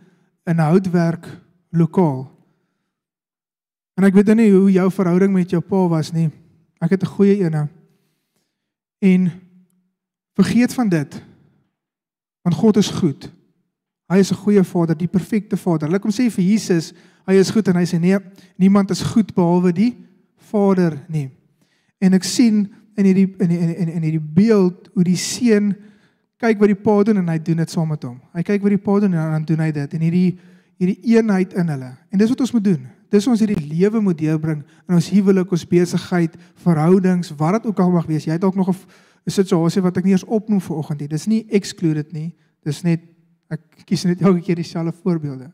[0.46, 1.28] in 'n houtwerk
[1.70, 2.26] lokaal.
[3.96, 6.28] En ek weet nie hoe jou verhouding met jou pa was nie.
[6.80, 7.68] Ek het 'n goeie een.
[8.98, 9.30] En
[10.34, 11.22] vergeet van dit.
[12.42, 13.32] Want God is goed.
[14.06, 15.90] Hy is 'n goeie Vader, die perfekte Vader.
[15.90, 16.92] Laat kom sê vir Jesus,
[17.26, 18.18] hy is goed en hy sê nee,
[18.56, 19.96] niemand is goed behalwe die
[20.36, 21.30] Vader nie.
[21.98, 25.74] En ek sien in hierdie in in in in hierdie beeld hoe die seun
[26.36, 28.20] kyk wat die pa doen en hy doen dit saam met hom.
[28.32, 30.38] Hy kyk wat die pa doen en dan doen hy dit en hierdie
[30.80, 31.90] hierdie eenheid in hulle.
[32.12, 32.86] En dis wat ons moet doen.
[33.12, 36.34] Dis ons hierdie lewe moet deurbring in ons huwelik, ons besigheid,
[36.64, 38.26] verhoudings, wat dit ook al mag wees.
[38.26, 41.08] Jy het dalk nog 'n situasie wat ek nie eens opnoem vir oggend nie.
[41.08, 42.34] Dis nie excluded nie.
[42.64, 43.00] Dis net
[43.50, 45.52] ek kies net elke keer dieselfde voorbeelde.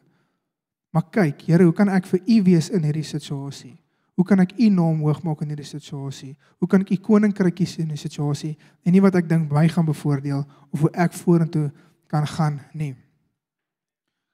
[0.93, 3.79] Maar kyk, Here, hoe kan ek vir U wees in hierdie situasie?
[4.15, 6.37] Hoe kan ek U naam hoog maak in hierdie situasie?
[6.59, 9.69] Hoe kan ek U koninkryk kies in hierdie situasie en nie wat ek dink my
[9.69, 11.71] gaan bevoordeel of hoe ek vorentoe
[12.13, 12.95] kan gaan nie.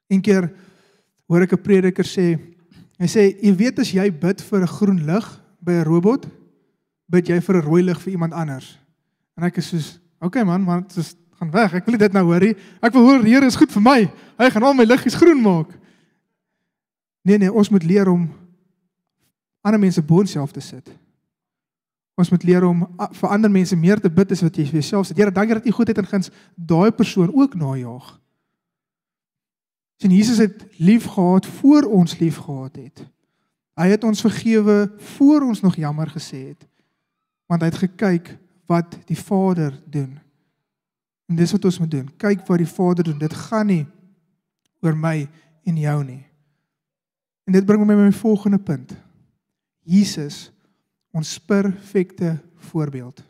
[0.07, 0.49] Een keer
[1.29, 2.39] hoor ek 'n prediker sê
[2.99, 5.25] Hy sê jy weet as jy bid vir 'n groen lig
[5.63, 6.27] by 'n robot,
[7.07, 8.77] bid jy vir 'n rooi lig vir iemand anders.
[9.37, 11.73] En ek is soos, "Oké okay man, maar dit is gaan weg.
[11.73, 12.55] Ek wil dit nou hoorie.
[12.81, 14.11] Ek wil hoor die Here is goed vir my.
[14.37, 15.79] Hy gaan al my liggies groen maak."
[17.23, 18.29] Nee nee, ons moet leer om
[19.61, 20.89] ander mense bo onsself te sit.
[22.17, 25.07] Ons moet leer om vir ander mense meer te bid as wat jy vir jouself
[25.07, 25.15] sê.
[25.15, 28.19] Here, dankie dat U goedheid en guns daai persoon ook najaag.
[29.99, 33.03] Sien Jesus het lief gehad voor ons lief gehad het.
[33.75, 36.67] Hy het ons vergewe voor ons nog jammer gesê het.
[37.51, 38.31] Want hy het gekyk
[38.69, 40.19] wat die Vader doen.
[41.27, 42.07] En dis wat ons moet doen.
[42.17, 43.19] Kyk wat die Vader doen.
[43.19, 43.85] Dit gaan nie
[44.79, 45.27] oor my
[45.67, 46.23] en jou nie.
[47.43, 48.95] En dit bring my by my volgende punt.
[49.83, 50.47] Jesus
[51.11, 52.37] ons perfekte
[52.69, 53.23] voorbeeld.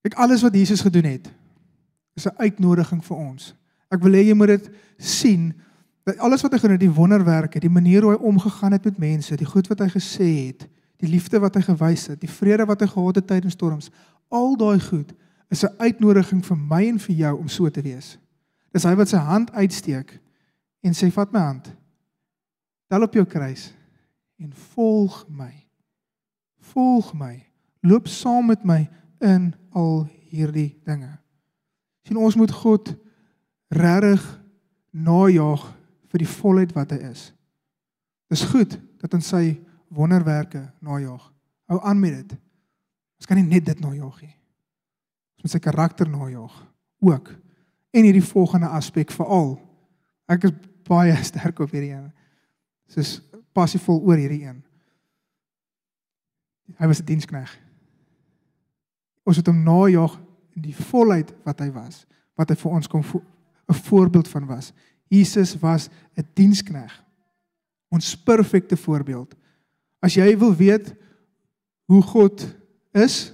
[0.00, 1.30] Kyk alles wat Jesus gedoen het
[2.16, 3.54] is 'n uitnodiging vir ons.
[3.90, 5.50] Ek wil hê jy moet dit sien
[6.06, 8.98] dat alles wat hy gedoen het, die wonderwerke, die manier hoe hy omgegaan het met
[8.98, 10.64] mense, die goed wat hy gesê het,
[11.02, 13.90] die liefde wat hy gewys het, die vrede wat hy gehad het tydens storms,
[14.30, 15.12] al daai goed
[15.50, 18.18] is 'n uitnodiging vir my en vir jou om so te wees.
[18.72, 20.20] Dis hy wat sy hand uitsteek
[20.82, 21.72] en sê vat my hand.
[22.88, 23.72] Tel op jou kruis
[24.38, 25.66] en volg my.
[26.72, 27.46] Volg my.
[27.82, 28.88] Loop saam met my
[29.20, 31.18] in al hierdie dinge.
[32.06, 32.96] sien ons moet God
[33.70, 34.22] regtig
[34.90, 35.64] najaag
[36.10, 37.30] vir die volheid wat hy is.
[38.30, 39.54] Dis goed dat ons sy
[39.94, 41.22] wonderwerke najaag.
[41.70, 42.38] Hou aan met dit.
[43.20, 44.34] Ons kan nie net dit najaag nie.
[45.38, 46.56] Ons moet sy karakter najaag
[47.00, 47.30] ook.
[47.94, 49.54] En hierdie volgende aspek veral.
[50.30, 50.54] Ek is
[50.86, 52.10] baie sterk op hierdie een.
[52.90, 53.18] Soos
[53.54, 54.60] passievol oor hierdie een.
[56.78, 57.50] Hy was 'n dienskneg.
[59.26, 60.18] Ons het hom najag
[60.56, 63.02] in die volheid wat hy was, wat hy vir ons kom
[63.70, 64.72] 'n voorbeeld van was.
[65.08, 67.04] Jesus was 'n dienskneg.
[67.88, 69.34] Ons perfekte voorbeeld.
[69.98, 70.94] As jy wil weet
[71.84, 72.56] hoe God
[72.90, 73.32] is,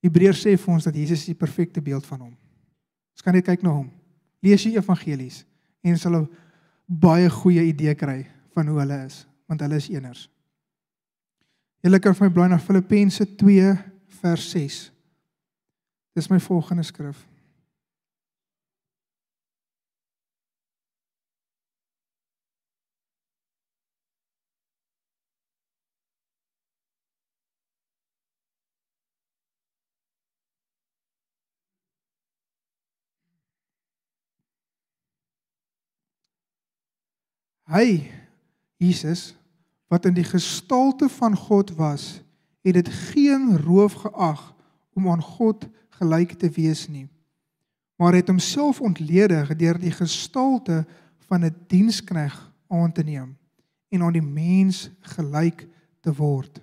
[0.00, 2.36] Hebreërs sê vir ons dat Jesus die perfekte beeld van hom.
[3.12, 3.90] Ons kan net kyk na hom.
[4.40, 5.44] Lees die evangelies
[5.80, 6.28] en sal 'n
[6.86, 10.28] baie goeie idee kry van hoe hulle is, want hulle is eeners.
[11.82, 13.78] Julle kan vir my blaai na Filippense 2
[14.22, 14.92] vers 6.
[16.14, 17.31] Dis my volgende skrif.
[37.70, 38.10] Hy
[38.76, 39.34] Jesus
[39.92, 42.22] wat in die gestalte van God was,
[42.64, 44.54] het dit geen roof geag
[44.96, 45.66] om aan God
[45.98, 47.08] gelyk te wees nie.
[47.96, 50.84] Maar het homself ontledig deur die gestalte
[51.28, 53.36] van 'n dienskneg aan te neem
[53.88, 55.68] en aan die mens gelyk
[56.00, 56.60] te word.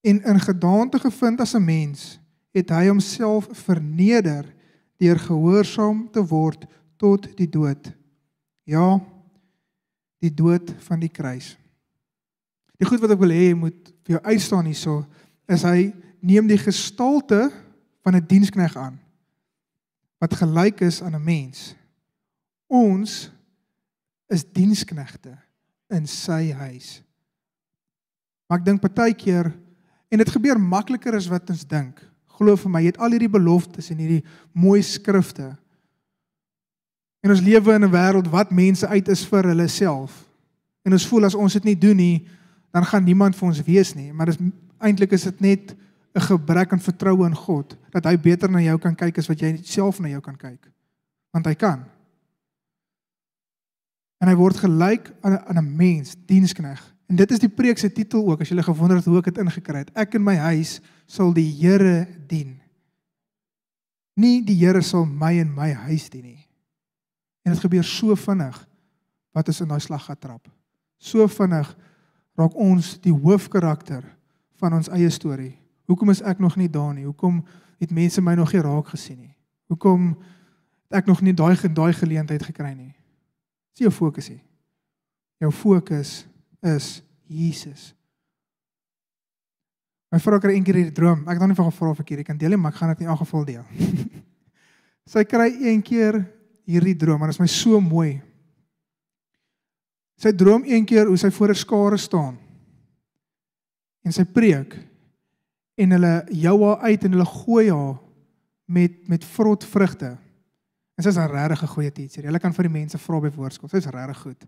[0.00, 2.18] En in gedaante gevind as 'n mens,
[2.50, 4.54] het hy homself verneder
[4.96, 7.92] deur gehoorsaam te word tot die dood.
[8.64, 9.00] Ja,
[10.22, 11.56] die dood van die kruis.
[12.78, 15.02] Die goed wat ek wil hê jy moet vir jou uitstaan hierso
[15.50, 15.90] is hy
[16.22, 17.50] neem die gestalte
[18.02, 18.98] van 'n dienskneg aan
[20.22, 21.74] wat gelyk is aan 'n mens.
[22.70, 23.30] Ons
[24.28, 25.36] is diensknegte
[25.90, 27.02] in sy huis.
[28.46, 29.52] Maar ek dink partykeer
[30.08, 32.00] en dit gebeur makliker as wat ons dink.
[32.26, 35.56] Glo vir my, jy het al hierdie beloftes en hierdie mooi skrifte.
[37.22, 40.28] En ons lewe in 'n wêreld wat mense uit is vir hulle self.
[40.82, 42.26] En ons voel as ons dit nie doen nie,
[42.72, 44.38] dan gaan niemand vir ons wees nie, maar dis
[44.82, 45.76] eintlik is dit net
[46.14, 49.40] 'n gebrek aan vertroue in God dat hy beter na jou kan kyk as wat
[49.40, 50.70] jy self na jou kan kyk.
[51.32, 51.84] Want hy kan.
[54.20, 56.94] En hy word gelyk aan 'n aan 'n mens, dienskneg.
[57.08, 59.38] En dit is die preek se titel ook as jy gewonder het hoe ek dit
[59.38, 59.90] ingekry het.
[59.94, 62.60] Ek in my huis sal die Here dien.
[64.16, 66.46] Nie die Here sal my en my huis dien nie.
[67.42, 68.58] En dit gebeur so vinnig
[69.32, 70.48] wat is in daai slag getrap.
[70.98, 71.72] So vinnig
[72.38, 74.04] raak ons die hoofkarakter
[74.60, 75.56] van ons eie storie.
[75.90, 77.04] Hoekom is ek nog nie daar nie?
[77.08, 77.42] Hoekom
[77.82, 79.34] het mense my nog nie raak gesien nie?
[79.72, 80.12] Hoekom
[80.86, 82.92] het ek nog nie daai daai geleentheid gekry nie?
[83.72, 84.42] Dis jou fokus hier.
[85.42, 86.22] Jou fokus
[86.62, 87.90] is Jesus.
[90.12, 91.24] My vrou kry eendag hierdie droom.
[91.24, 92.92] Ek het nog nie van gevra of ek hierdie kan deel nie, maar ek gaan
[92.92, 93.64] dit in elk geval deel.
[95.12, 96.20] Sy kry eendag
[96.68, 98.20] hierdie droom, maar dit is my so mooi.
[100.22, 102.38] Sy droom een keer hoe sy voor 'n skare staan.
[104.04, 104.78] En sy preek
[105.74, 107.98] en hulle jou haar uit en hulle gooi haar
[108.66, 110.18] met met vrot vrugte.
[110.96, 112.24] En sy's 'n regtig goeie teacher.
[112.24, 113.68] Hulle kan vir die mense vra by woordskool.
[113.68, 114.46] Sy's regtig goed.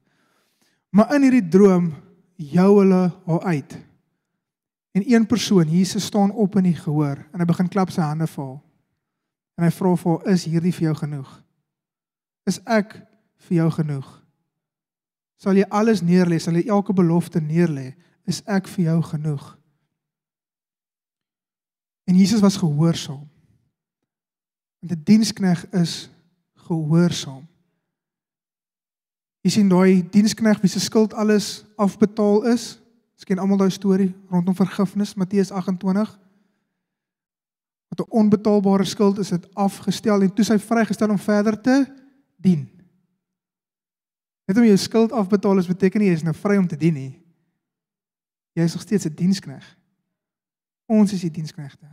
[0.90, 1.94] Maar in hierdie droom
[2.36, 3.78] jou hulle haar uit.
[4.92, 8.26] En een persoon, Jesus staan op in die gehoor en hy begin klap sy hande
[8.26, 8.60] vir haar.
[9.58, 11.43] En hy vra vir haar, "Is hierdie vir jou genoeg?"
[12.44, 12.96] Is ek
[13.46, 14.08] vir jou genoeg?
[15.40, 17.94] Sal jy alles neerlê, sal jy elke belofte neerlê,
[18.28, 19.44] is ek vir jou genoeg?
[22.04, 23.24] En Jesus was gehoorsaam.
[24.80, 26.08] Want 'n dienskneg is
[26.54, 27.46] gehoorsaam.
[29.40, 32.80] Jy sien daai dienskneg wie se skuld alles afbetaal is.
[33.14, 36.18] Ons ken almal daai storie rondom vergifnis Matteus 28.
[37.88, 42.03] Wat 'n onbetaalbare skuld is dit afgestel en toe sy vrygestel om verder te
[42.44, 42.66] dien.
[44.44, 46.94] Net om jou skuld afbetaal is beteken nie jy is nou vry om te dien
[46.94, 47.12] nie.
[48.54, 49.64] Jy is nog steeds 'n dienskneg.
[50.86, 51.88] Ons is die diensknegte.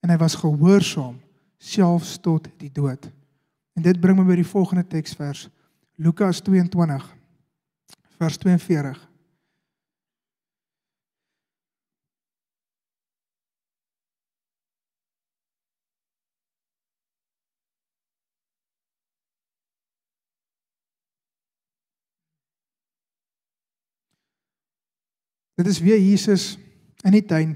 [0.00, 1.20] En hy was gehoorsaam
[1.58, 3.10] selfs tot die dood.
[3.76, 5.48] En dit bring my by die volgende teksvers.
[5.96, 7.14] Lukas 22
[8.18, 9.13] vers 42.
[25.54, 26.54] Dit is weer Jesus
[27.04, 27.54] in die tuin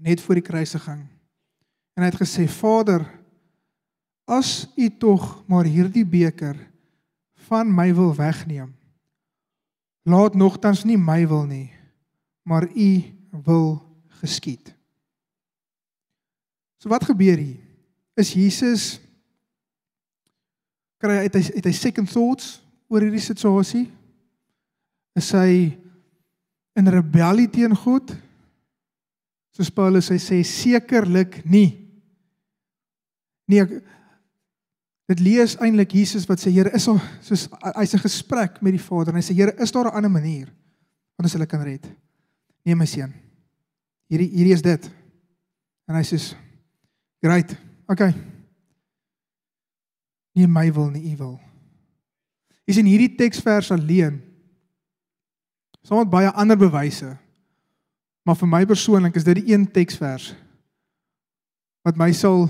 [0.00, 1.04] net voor die kruisiging.
[1.94, 3.04] En hy het gesê: "Vader,
[4.24, 6.56] as U tog maar hierdie beker
[7.50, 8.74] van my wil wegneem,
[10.02, 11.70] laat nogtans nie my wil nie,
[12.42, 12.90] maar U
[13.44, 13.82] wil
[14.22, 14.74] geskied."
[16.80, 17.60] So wat gebeur hier?
[18.16, 19.00] Is Jesus
[21.00, 23.86] kry uit hy uit hy second thoughts oor hierdie situasie?
[25.16, 25.76] Is hy
[26.78, 28.12] in rebellie teen God?
[29.56, 31.72] Soos Paulus hy sê sekerlik nie.
[33.50, 33.72] Nee, ek,
[35.10, 38.82] dit lees eintlik Jesus wat sê Here is al soos hy's 'n gesprek met die
[38.82, 40.46] Vader en hy sê Here is daar 'n ander manier
[41.18, 41.84] wat ons hulle kan red?
[42.64, 43.12] Nee my seun.
[44.08, 44.90] Hierdie hierdie is dit.
[45.88, 46.36] En hy sê
[47.22, 47.56] great.
[47.88, 48.14] Okay.
[50.34, 51.40] Nie my wil nie, u wil.
[52.66, 54.29] Is in hierdie teksvers alleen.
[55.82, 57.14] Saam met baie ander bewyse.
[58.26, 60.34] Maar vir my persoonlik is dit die een teksvers
[61.86, 62.44] wat my sal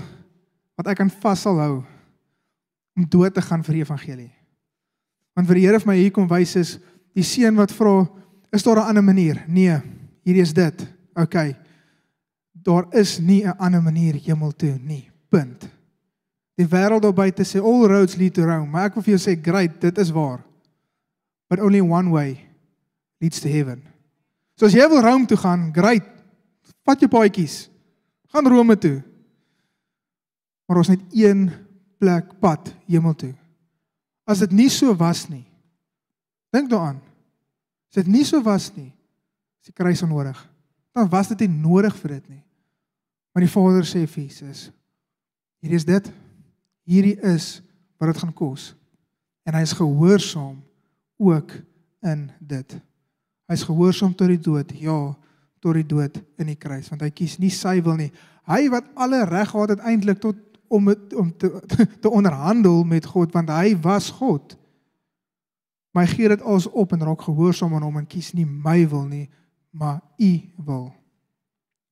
[0.75, 1.75] wat ek kan vashou hou
[2.99, 4.31] om dood te gaan vir die evangelie.
[5.37, 6.73] Want vir die Here vir my hier kom wys is
[7.15, 8.03] die seun wat vra,
[8.51, 9.43] is daar 'n ander manier?
[9.47, 9.79] Nee,
[10.25, 10.87] hierdie is dit.
[11.15, 11.55] OK.
[12.51, 15.09] Daar is nie 'n ander manier hemel toe nie.
[15.29, 15.69] Punt.
[16.57, 19.31] Die wêreld daar buite sê all roads lead to Rome, maar ek wil vir jou
[19.31, 20.43] sê great, dit is waar.
[21.49, 22.50] But only one way
[23.21, 23.83] leads to heaven.
[24.57, 26.05] So as jy wil Rome toe gaan, great.
[26.85, 27.67] Vat jou paadjies.
[28.33, 28.99] Gaan Rome toe.
[30.65, 31.49] Maar ons het een
[32.01, 33.33] plek pad hemel toe.
[34.25, 35.45] As dit nie so was nie.
[36.51, 37.01] Dink daaraan.
[37.91, 38.89] As dit nie so was nie,
[39.59, 40.37] is die kruis onnodig.
[40.95, 42.43] Dan was dit nie nodig vir dit nie.
[43.31, 44.69] Maar die Vader sê vir Jesus,
[45.63, 46.07] hierdie is dit.
[46.87, 47.59] Hierdie is
[47.99, 48.71] wat dit gaan kos.
[49.47, 50.57] En hy is gehoorsaam
[51.21, 51.53] ook
[52.07, 52.75] in dit.
[53.51, 54.71] Hy's gehoorsaam tot die dood.
[54.79, 54.99] Ja,
[55.61, 58.09] tot die dood in die kruis, want hy kies nie sy wil nie.
[58.49, 60.39] Hy wat alle reg gehad het eintlik tot
[60.71, 61.51] om het, om te
[62.03, 64.55] te onderhandel met God want hy was God.
[65.91, 68.79] Maar hy gee dit alles op en raak gehoorsaam aan hom en kies nie my
[68.87, 69.27] wil nie,
[69.69, 70.31] maar u
[70.65, 70.85] wil.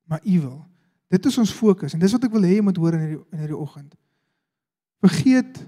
[0.07, 0.61] Maar u wil.
[1.11, 3.21] Dit is ons fokus en dis wat ek wil hê jy moet hoor in hierdie
[3.35, 3.91] in hierdie oggend.
[5.03, 5.59] Vergeet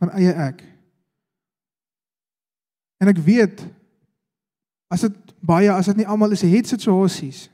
[0.00, 0.60] van eie ek.
[3.00, 3.64] En ek weet
[4.94, 7.48] as dit baie as dit nie almal is, het situasies.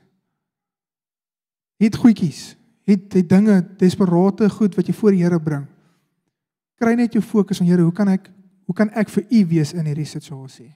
[1.81, 2.51] Het goedjies
[2.89, 5.65] het het dinge desperate goed wat jy voor die Here bring.
[6.81, 8.29] Kry net jou fokus aan Here, hoe kan ek
[8.69, 10.69] hoe kan ek vir U wees in hierdie situasie?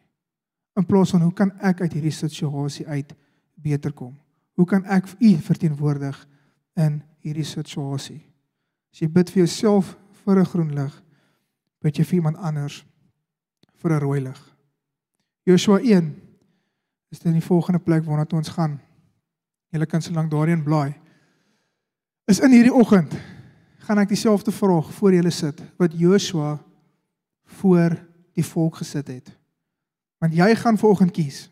[0.76, 3.14] In plaas van hoe kan ek uit hierdie situasie uit
[3.56, 4.12] beter kom?
[4.60, 6.18] Hoe kan ek U verteenwoordig
[6.76, 8.20] in hierdie situasie?
[8.92, 10.94] As jy bid vir jouself vir 'n groen lig,
[11.82, 12.84] bid jy vir iemand anders
[13.82, 14.42] vir 'n rooi lig.
[15.46, 16.25] Joshua 1
[17.16, 18.76] is dit in die volgende plek waarna toe ons gaan.
[19.72, 20.96] Julle kan so lank daarin blaai
[22.26, 23.14] is in hierdie oggend
[23.86, 26.58] gaan ek dieselfde vraag voor julle sit wat Joshua
[27.60, 27.94] voor
[28.34, 29.30] die volk gesit het.
[30.18, 31.46] Want jy gaan vanoggend kies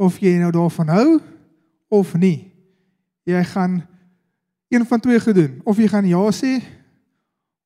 [0.00, 1.08] of jy nou daarvan hou
[1.90, 2.52] of nie.
[3.26, 3.80] Jy gaan
[4.70, 6.60] een van twee gedoen, of jy gaan ja sê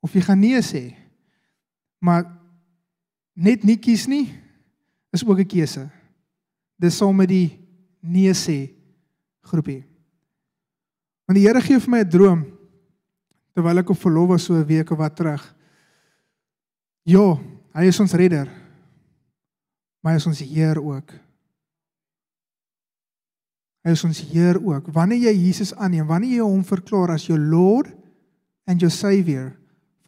[0.01, 0.97] of jy gaan nee sê.
[2.01, 2.25] Maar
[3.37, 4.33] net nie kies nie
[5.13, 5.85] is ook 'n keuse.
[6.81, 7.49] Dis saam met die
[8.01, 8.75] nee sê
[9.45, 9.83] groepie.
[11.25, 12.45] Want die Here gee vir my 'n droom
[13.55, 15.55] terwyl ek op verlof was so 'n week of wat terug.
[17.05, 17.39] Ja,
[17.75, 18.49] hy is ons redder.
[20.03, 21.13] Maar hy is ons Heer ook.
[23.85, 24.89] Hy is ons Heer ook.
[24.93, 27.93] Wanneer jy Jesus aanneem, wanneer jy hom verklaar as jou Lord
[28.67, 29.53] and your Savior,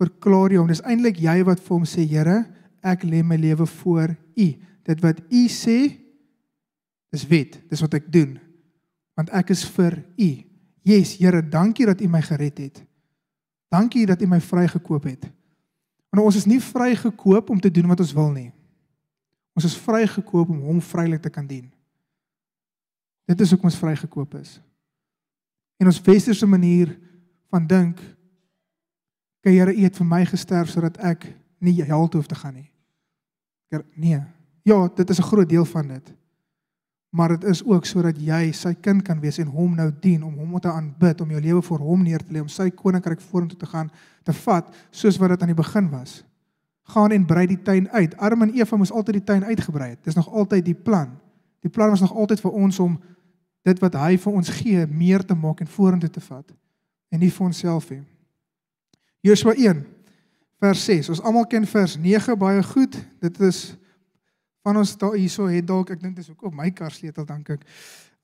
[0.01, 0.69] verklaar jy hom.
[0.69, 2.45] Dis eintlik jy wat vir hom sê, Here,
[2.83, 4.47] ek lê my lewe voor U.
[4.85, 6.06] Dit wat U sê,
[7.15, 7.61] dis wet.
[7.71, 8.37] Dis wat ek doen.
[9.17, 10.31] Want ek is vir U.
[10.87, 12.83] Yes, Here, dankie dat U my gered het.
[13.73, 15.25] Dankie dat U my vrygekoop het.
[16.13, 18.51] Want ons is nie vrygekoop om te doen wat ons wil nie.
[19.57, 21.67] Ons is vrygekoop om Hom vrylik te kan dien.
[23.27, 24.61] Dit is hoekom ons vrygekoop is.
[25.81, 26.93] En ons westerse manier
[27.51, 27.99] van dink,
[29.43, 32.55] "Kyk Here, U het vir my gesterf sodat ek nie hel toe hoef te gaan
[32.55, 32.71] nie."
[33.97, 34.23] Nee.
[34.63, 36.15] Ja, dit is 'n groot deel van dit
[37.17, 40.35] maar dit is ook sodat jy sy kind kan wees en hom nou dien om
[40.37, 43.57] hom te aanbid om jou lewe vir hom neer te lê om sy koninkryk vorentoe
[43.57, 43.89] te gaan
[44.27, 46.19] te vat soos wat dit aan die begin was.
[46.93, 48.17] Gaan en brei die tuin uit.
[48.21, 50.03] Adam en Eva moes altyd die tuin uitgebrei het.
[50.05, 51.15] Dis nog altyd die plan.
[51.65, 53.01] Die plan was nog altyd vir ons om
[53.65, 56.53] dit wat hy vir ons gee meer te maak en vorentoe te vat.
[57.09, 58.03] En nie vir onsself nie.
[59.25, 59.87] Joshua 1
[60.61, 63.01] vers 6 ons almal ken vers 9 baie goed.
[63.25, 63.73] Dit is
[64.67, 67.53] van ons daar hierso het dalk ek dink dis ook op my kar sleutel dink
[67.55, 67.63] ek.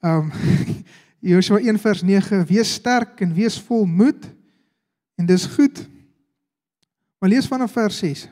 [0.02, 0.32] Ehm um,
[1.32, 4.24] Joshua 1 vers 9 wees sterk en wees vol moed
[5.14, 5.84] en dis goed.
[7.22, 8.24] Maar lees vanaf vers 6.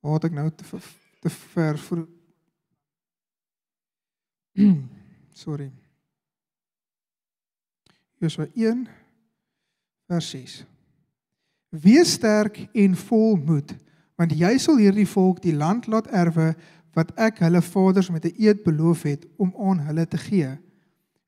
[0.00, 0.80] Waar het ek nou te
[1.20, 2.06] te ver vir
[5.42, 5.68] Sorry.
[8.24, 8.86] Joshua 1
[10.08, 10.56] vers 6.
[11.76, 13.76] Wees sterk en vol moed
[14.20, 16.50] want jy sal hierdie volk die land laat erwe
[16.98, 20.58] wat ek hulle vaders met 'n eed beloof het om aan hulle te gee.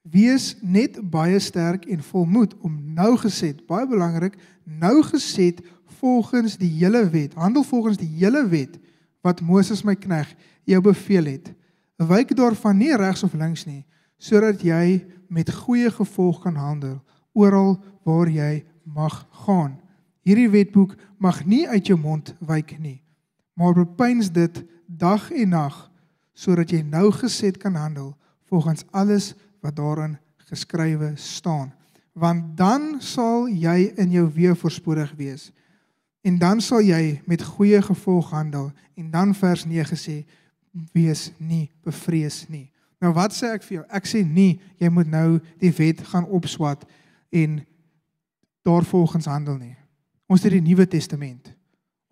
[0.02, 6.68] Wees net baie sterk en volmoed om nou geset, baie belangrik, nou geset volgens die
[6.68, 8.78] hele wet, handel volgens die hele wet
[9.22, 10.34] wat Moses my knegg
[10.64, 11.54] jou beveel het.
[11.96, 13.84] Wyk daarvan nie regs of links nie,
[14.18, 17.00] sodat jy met goeie gevolg kan handel
[17.32, 19.81] oral waar jy mag gaan.
[20.22, 23.02] Hierdie wetboek mag nie uit jou mond wyk nie,
[23.58, 25.78] maar bepeins dit dag en nag
[26.32, 28.14] sodat jy nou geset kan handel
[28.50, 30.16] volgens alles wat daarin
[30.48, 31.72] geskrywe staan.
[32.12, 35.50] Want dan sal jy in jou weë voorspoedig wees.
[36.22, 38.70] En dan sal jy met goeie gevolg handel.
[38.94, 40.22] En dan vers 9 sê
[40.92, 42.70] wees nie bevrees nie.
[43.00, 43.84] Nou wat sê ek vir jou?
[43.90, 46.84] Ek sê nie jy moet nou die wet gaan opswat
[47.32, 47.62] en
[48.62, 49.76] daarvolgens handel nie.
[50.32, 51.50] Ons het die Nuwe Testament.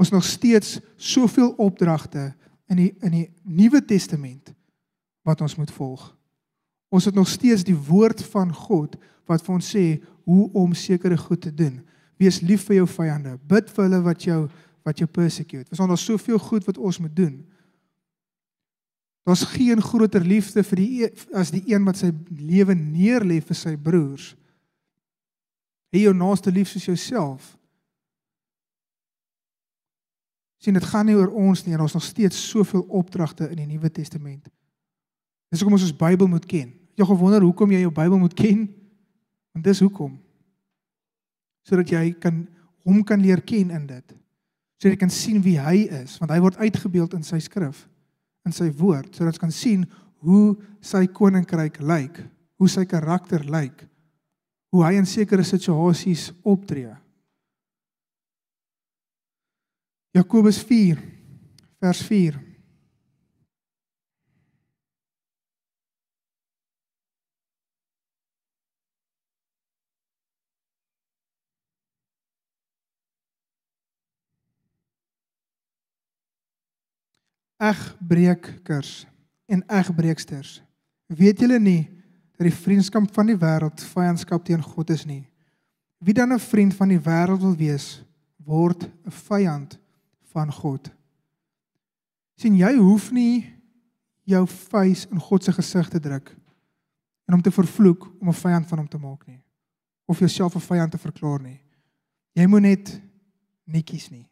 [0.01, 2.31] Ons nog steeds soveel opdragte
[2.71, 4.53] in die in die Nuwe Testament
[5.27, 6.03] wat ons moet volg.
[6.91, 8.97] Ons het nog steeds die woord van God
[9.31, 9.85] wat vir ons sê
[10.27, 11.79] hoe om sekere goed te doen.
[12.21, 14.43] Wees lief vir jou vyande, bid vir hulle wat jou
[14.85, 15.69] wat jou persecute.
[15.69, 17.35] Ons het nog soveel goed wat ons moet doen.
[19.29, 23.77] Daar's geen groter liefde vir die as die een wat sy lewe neerlê vir sy
[23.77, 24.33] broers.
[25.93, 27.57] Hê jou naaste lief soos jouself.
[30.61, 33.69] Sien dit gaan nie oor ons nie en ons nog steeds soveel opdragte in die
[33.71, 34.49] Nuwe Testament.
[35.51, 36.69] Dis hoekom ons ons Bybel moet ken.
[37.01, 38.67] Jy gewonder hoekom jy jou Bybel moet ken?
[39.57, 40.19] Want dis hoekom.
[41.67, 42.45] Sodat jy kan
[42.85, 44.17] hom kan leer ken in dit.
[44.81, 47.87] Sodat jy kan sien wie hy is, want hy word uitgebeeld in sy skrif,
[48.49, 49.85] in sy woord, sodat ons kan sien
[50.25, 50.55] hoe
[50.85, 52.21] sy koninkryk lyk,
[52.61, 53.87] hoe sy karakter lyk,
[54.71, 56.93] hoe hy in sekere situasies optree.
[60.13, 60.99] Jakobus 4
[61.79, 62.35] vers 4
[77.61, 79.07] Egbreekers
[79.47, 80.63] en egbreeksters
[81.07, 81.85] weet julle nie
[82.35, 85.23] dat die vriendskap van die wêreld vyandskap teen God is nie?
[86.03, 88.03] Wie dan 'n vriend van die wêreld wil wees
[88.43, 89.79] word 'n vyand
[90.33, 90.91] van God.
[92.41, 93.45] sien jy hoef nie
[94.25, 96.31] jou vuis in God se gesig te druk
[97.29, 99.43] en hom te vervloek om 'n vyand van hom te maak nie
[100.11, 101.61] of jouself 'n vyand te verklaar nie.
[102.33, 103.01] Jy moet net
[103.65, 104.29] netjies nie.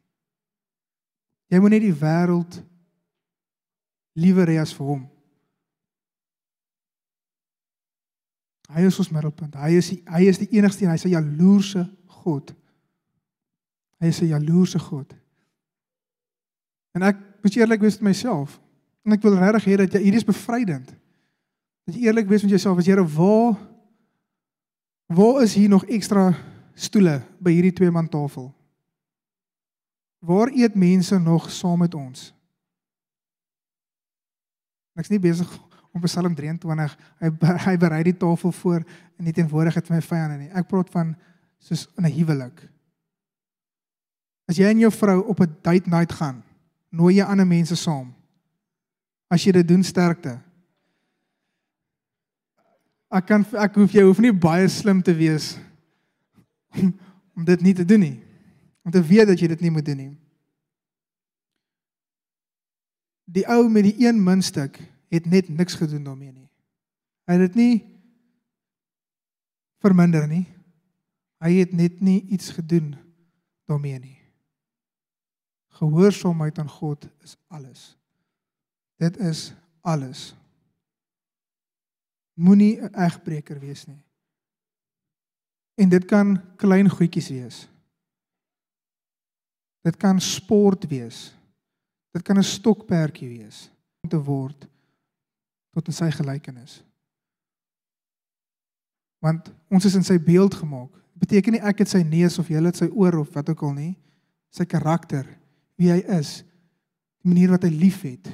[1.47, 2.63] Jy moet net die wêreld
[4.13, 5.09] liewer hê as vir hom.
[8.69, 9.55] Hy is ons middelpunt.
[9.55, 12.55] Hy is die, hy is die enigste en hy is 'n jaloerse God.
[14.01, 15.15] Hy is 'n jaloerse God.
[16.97, 18.61] En ek moet eerlik wees met myself.
[19.07, 20.91] En ek wil regtig hê dat jy hierdie is bevrydend.
[21.89, 23.57] Dat jy eerlik wees met jouself as jy waar
[25.09, 26.35] waar is hier nog ekstra
[26.77, 28.51] stoele by hierdie twee man tafel?
[30.21, 32.27] Waar eet mense nog saam met ons?
[34.99, 35.49] Ek's nie besig
[35.95, 37.31] om Psalm 23 hy
[37.65, 38.83] hy berei die tafel voor
[39.17, 40.51] in die teenwoordigheid van my vyande nie.
[40.53, 41.15] Ek praat van
[41.59, 42.69] soos in 'n huwelik.
[44.49, 46.43] As jy en jou vrou op 'n date night gaan
[46.91, 48.13] nooi jy ander mense saam.
[49.29, 50.39] As jy dit doen sterkte.
[53.09, 55.55] Ek kan ek hoef jy hoef nie baie slim te wees
[56.77, 56.93] om,
[57.37, 58.17] om dit nie te doen nie.
[58.85, 60.11] Om te weet dat jy dit nie moet doen nie.
[63.29, 64.79] Die ou met die een muntstuk
[65.13, 66.49] het net niks gedoen daarmee nie.
[67.29, 67.75] Hy het dit nie
[69.85, 70.47] verminder nie.
[71.45, 72.95] Hy het net nie iets gedoen
[73.69, 74.18] daarmee nie.
[75.79, 77.97] Gehoorsaamheid aan God is alles.
[78.97, 80.35] Dit is alles.
[82.35, 84.03] Moenie 'n egbreker wees nie.
[85.75, 87.69] En dit kan klein goedjies wees.
[89.81, 91.35] Dit kan sport wees.
[92.11, 93.71] Dit kan 'n stokperdjie wees
[94.01, 94.67] om te word
[95.71, 96.85] tot in sy gelykenis.
[99.19, 100.91] Want ons is in sy beeld gemaak.
[101.13, 103.73] Beteken nie ek het sy neus of jy het sy oor of wat ook al
[103.73, 103.97] nie.
[104.51, 105.39] Sy karakter
[105.79, 106.41] wie hy is,
[107.23, 108.29] die manier wat hy liefhet.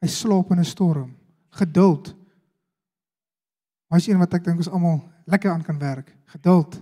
[0.00, 1.10] Hy slaap in 'n storm,
[1.56, 2.14] geduld.
[3.90, 6.80] Hy's een wat ek dink ons almal lekker aan kan werk, geduld.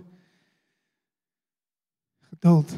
[2.29, 2.77] Geduld.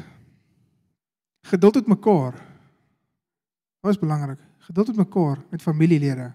[1.44, 2.32] Geduld met mekaar.
[3.82, 4.38] Dit is belangrik.
[4.58, 6.32] Geduld met mekaar, met familielede.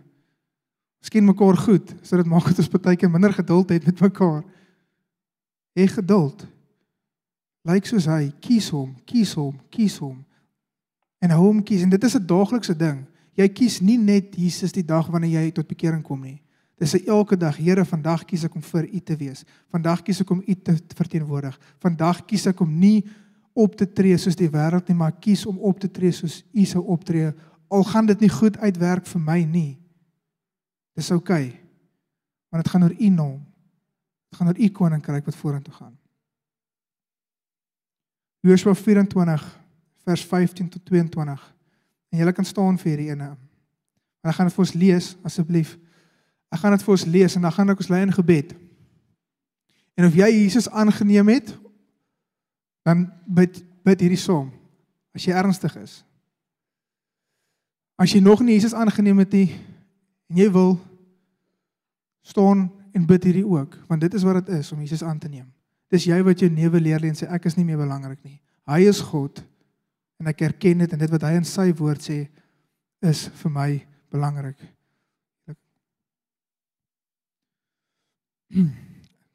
[1.00, 4.44] Miskien mekaar goed, sodat dit maak dat ons baie keer minder geduld het met mekaar.
[5.74, 6.46] Hê geduld.
[7.64, 10.27] Lyk soos hy, kies hom, kies hom, kies hom
[11.20, 13.06] en hou hom kies en dit is 'n daaglikse ding.
[13.38, 16.42] Jy kies nie net Jesus die dag wanneer jy tot bekering kom nie.
[16.78, 19.44] Dis 'n elke dag, Here, vandag kies ek om vir U te wees.
[19.72, 21.60] Vandag kies ek om U te verteenwoordig.
[21.80, 23.06] Vandag kies ek om nie
[23.54, 26.66] op te tree soos die wêreld nie, maar kies om op te tree soos U
[26.66, 27.34] sou optree.
[27.68, 29.78] Al gaan dit nie goed uitwerk vir my nie.
[30.96, 31.48] Dis oukei.
[31.48, 31.60] Okay,
[32.50, 33.46] want dit gaan oor U naam.
[34.30, 35.98] Dit gaan oor U koninkryk wat vorentoe gaan.
[38.42, 39.67] Joshua 24
[40.08, 41.56] vers 15 tot 22.
[42.10, 43.34] En julle kan staan vir hierdie ene.
[44.22, 45.76] Maar ek gaan dit vir ons lees asseblief.
[46.54, 48.54] Ek gaan dit vir ons lees en dan gaan ek ons lei in gebed.
[50.00, 51.52] En of jy Jesus aangeneem het,
[52.88, 54.50] dan bid bid hierdie som
[55.16, 56.02] as jy ernstig is.
[57.96, 59.48] As jy nog nie Jesus aangeneem het nie
[60.28, 60.76] en jy wil
[62.28, 65.32] staan en bid hierdie ook, want dit is wat dit is om Jesus aan te
[65.32, 65.48] neem.
[65.92, 68.42] Dis jy wat jou neuwe leer lê en sê ek is nie meer belangrik nie.
[68.68, 69.40] Hy is God
[70.18, 72.18] en ek erken dit en dit wat hy in sy woord sê
[73.06, 73.70] is vir my
[74.14, 74.58] belangrik.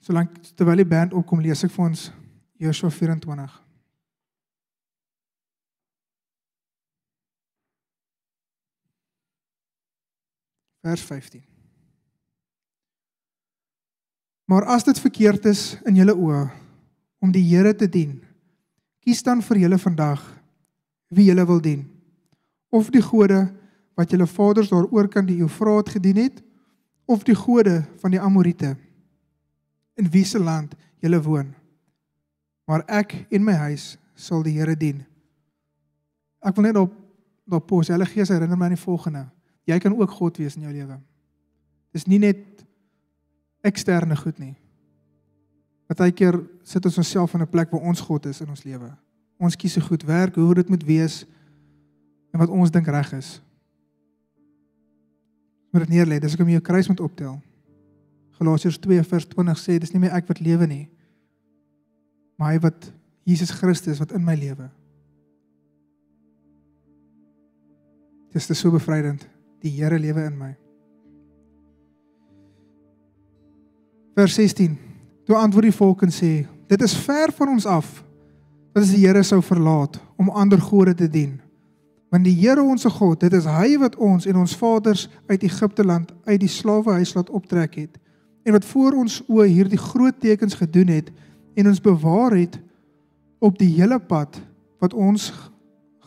[0.05, 2.09] Solank terwyl die band opkom lees ek vir ons
[2.63, 3.61] Joshua 24.
[10.83, 11.43] Vers 15.
[14.51, 16.43] Maar as dit verkeerd is in julle oë
[17.23, 18.19] om die Here te dien,
[19.03, 20.42] kies dan vir julle vandag
[21.13, 21.85] wie julle wil dien.
[22.73, 23.45] Of die gode
[23.99, 26.41] wat julle vaders daaroor kan die Eufraat gedien het,
[27.05, 28.77] of die gode van die Amorite
[30.01, 31.53] in wie se land julle woon.
[32.65, 35.03] Maar ek en my huis sal die Here dien.
[36.41, 36.99] Ek wil net op
[37.53, 39.27] op pos, hulle gees herinner my aan die volgende.
[39.69, 40.95] Jy kan ook God wees in jou lewe.
[41.93, 42.63] Dis nie net
[43.67, 44.55] eksterne goed nie.
[45.91, 48.89] Partykeer sit ons onsself in 'n plek waar ons God is in ons lewe.
[49.43, 51.23] Ons kies se goed werk, hoe dit moet wees
[52.33, 53.41] en wat ons dink reg is.
[55.73, 57.41] Moet dit neerlê, dis ek om jou kruis moet optel.
[58.39, 60.85] Galasiërs 2:20 sê dis nie meer ek wat lewe nie,
[62.39, 62.93] maar hy wat
[63.27, 64.71] Jesus Christus wat in my lewe.
[68.33, 69.27] Dis te so bevrydend.
[69.63, 70.55] Die Here lewe in my.
[74.17, 74.79] Vers 16.
[75.27, 78.03] Toe antwoord die volk en sê: Dit is ver van ons af
[78.73, 81.39] dat ons die Here sou verlaat om ander gode te dien.
[82.13, 85.85] Want die Here ons God, dit is hy wat ons en ons vaders uit Egipte
[85.85, 87.99] land uit die slawehuis laat optrek het
[88.43, 91.13] en wat voor ons oë hierdie groot tekens gedoen het
[91.55, 92.59] en ons bewaar het
[93.43, 94.41] op die hele pad
[94.83, 95.31] wat ons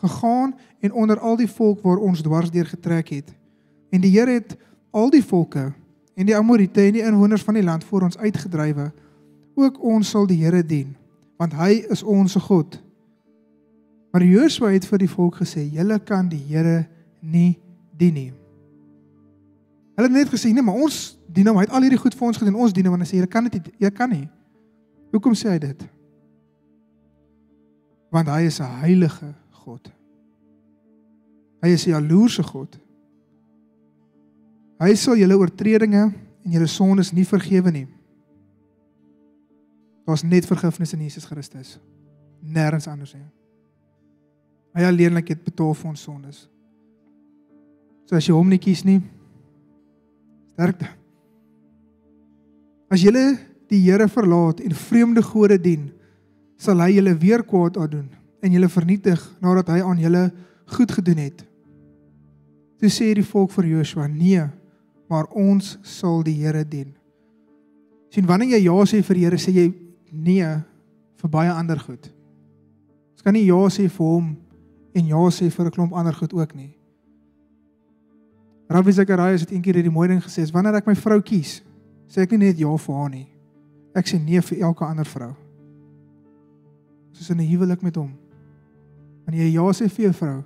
[0.02, 0.52] gegaan
[0.84, 3.32] en onder al die volk waar ons dwars deur getrek het.
[3.90, 4.56] En die Here het
[4.90, 5.72] al die volke
[6.16, 8.90] en die Amorite en die inwoners van die land voor ons uitgedrywe.
[9.56, 10.94] Ook ons sal die Here dien,
[11.36, 12.78] want hy is ons God.
[14.12, 16.86] Maar Josua het vir die volk gesê: "Julle kan die Here
[17.20, 17.58] nie
[17.96, 18.32] dien nie."
[19.96, 21.56] Hulle het net gesê: "Nee, maar ons dien hom.
[21.56, 22.54] Hy het al hierdie goed vir ons gedoen.
[22.54, 23.72] Ons dien hom." En hy sê: "Julle kan dit nie.
[23.78, 24.28] Julle kan nie."
[25.12, 25.88] Hoekom sê hy dit?
[28.10, 29.92] Want hy is 'n heilige God.
[31.62, 32.78] Hy is 'n jaloerse God.
[34.78, 36.12] Hy sal julle oortredinge
[36.44, 37.95] en julle sondes nie vergewe nie.
[40.06, 41.78] Daar's net vergifnis in Jesus Christus.
[42.42, 43.26] Nêrens anders nie.
[44.76, 46.44] Hy alleenlik het betaal vir ons sondes.
[48.06, 49.00] So as jy hom nie kies nie,
[50.52, 50.88] sterkte.
[52.92, 53.10] As jy
[53.66, 55.88] die Here verlaat en vreemde gode dien,
[56.56, 58.06] sal hy julle weer kwaad aandoen
[58.44, 60.28] en julle vernietig nadat hy aan julle
[60.76, 61.42] goed gedoen het.
[62.78, 64.44] Toe sê die volk vir Joshua: "Nee,
[65.08, 66.94] maar ons sal die Here dien.
[68.10, 70.48] sien wanneer jy ja sê vir die Here, sê jy nee
[71.16, 72.10] vir baie ander goed.
[73.12, 74.34] Ons kan nie ja sê vir hom
[74.96, 76.76] en ja sê vir 'n klomp ander goed ook nie.
[78.68, 81.62] Rabbi Zacharias het eendag hierdie mooi ding gesê, wanneer ek my vrou kies,
[82.08, 83.28] sê ek nie net ja vir haar nie.
[83.94, 85.34] Ek sê nee vir elke ander vrou.
[87.12, 88.12] Soos in 'n huwelik met hom.
[89.24, 90.44] Wanneer jy ja sê vir jou vrou,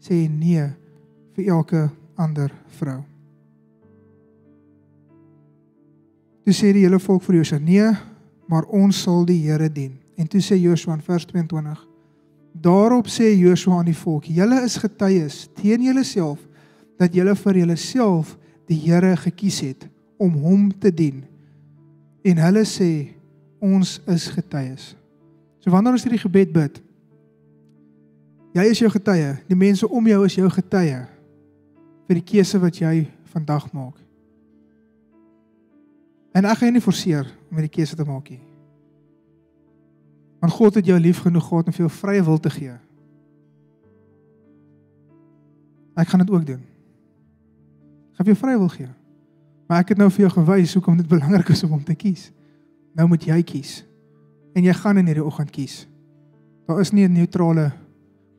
[0.00, 0.72] sê jy nee
[1.36, 3.04] vir elke ander vrou.
[6.44, 7.92] Toe sê die hele volk vir Josua: "Nee,
[8.48, 11.88] maar ons sal die Here dien." En toe sê Josua in vers 22:
[12.52, 16.38] Daarop sê Josua aan die volk: "Julle is getuies teen julleself
[16.98, 19.88] dat julle vir julleself die Here gekies het
[20.18, 21.24] om hom te dien."
[22.22, 23.14] En hulle sê:
[23.60, 24.96] "Ons is getuies."
[25.62, 26.82] So wanneer ons hierdie gebed bid,
[28.52, 31.06] jy is jou getuie, die mense om jou is jou getuie
[32.08, 34.01] vir die keuse wat jy vandag maak.
[36.32, 38.40] En ek gaan jou nie forceer om hierdie keuse te maak nie.
[40.42, 42.74] Want God het jou lief genoeg gehad om vir jou vrye wil te gee.
[45.94, 46.62] Ek gaan dit ook doen.
[48.16, 48.88] Gaan vir jou vry wil gee.
[49.68, 52.30] Maar ek het nou vir jou gewys hoekom dit belangrik is om hom te kies.
[52.96, 53.82] Nou moet jy kies.
[54.56, 55.86] En jy gaan in hierdie oggend kies.
[56.68, 57.72] Daar is nie 'n neutrale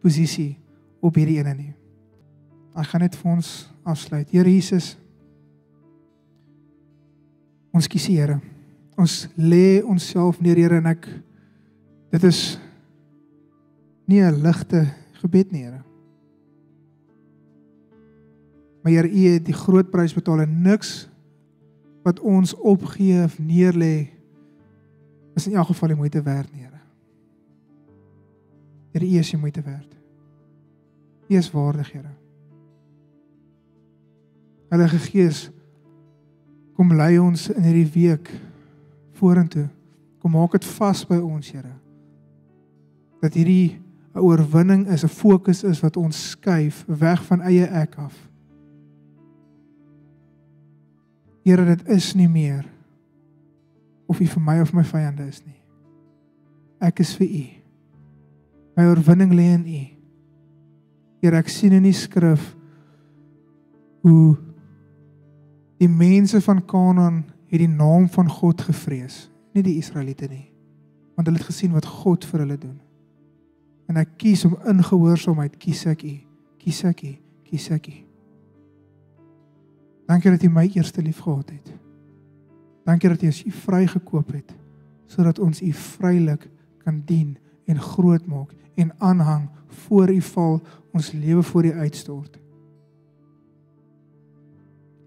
[0.01, 0.57] posisie
[1.01, 1.73] op hierdie ene nie.
[2.75, 4.29] Ek gaan net vir ons afsluit.
[4.29, 4.97] Here Jesus.
[7.73, 8.37] Ons kies die Here.
[8.99, 11.07] Ons lê onsself neer, Here, en ek
[12.13, 12.59] dit is
[14.05, 14.85] nie 'n ligte
[15.21, 15.83] gebed nie, Here.
[18.83, 21.09] Maar Here, U het die groot prys betaal en niks
[22.03, 24.09] wat ons opgee of neerlê
[25.35, 26.81] is in elk geval die moeite werd nie, Here.
[28.91, 29.95] Here, U is die moeite werd.
[31.29, 32.13] U is waardig, Here.
[34.69, 35.49] Heilige Gees,
[36.73, 38.31] kom lei ons in hierdie week
[39.19, 39.67] vorentoe.
[40.21, 41.73] Kom maak dit vas by ons, Here.
[43.21, 43.79] Dat hierdie
[44.15, 48.29] 'n oorwinning is, 'n fokus is wat ons skuif weg van eie ek af.
[51.43, 52.65] Here, dit is nie meer
[54.07, 55.59] of U vir my of my vyande is nie.
[56.81, 57.45] Ek is vir U.
[58.77, 59.81] My oorwinning lê in U.
[61.21, 62.55] Here, ek sien in die skrif
[64.03, 64.37] hoe
[65.83, 70.47] die mense van Kanaan het die naam van God gevrees, nie die Israeliete nie.
[71.13, 72.79] Want hulle het gesien wat God vir hulle doen
[73.93, 76.15] en ek kies om in gehoorsaamheid kies ek U.
[76.63, 77.13] Kies ek U.
[77.45, 77.95] Kies ek U.
[80.09, 81.73] Dankie dat U my eerste lief gehad het.
[82.87, 84.59] Dankie dat U as U vrygekoop het
[85.13, 86.47] sodat ons U vrylik
[86.81, 87.35] kan dien
[87.69, 89.43] en groot maak en aanhang
[89.85, 90.55] voor U val
[90.95, 92.39] ons lewe voor U uitstort.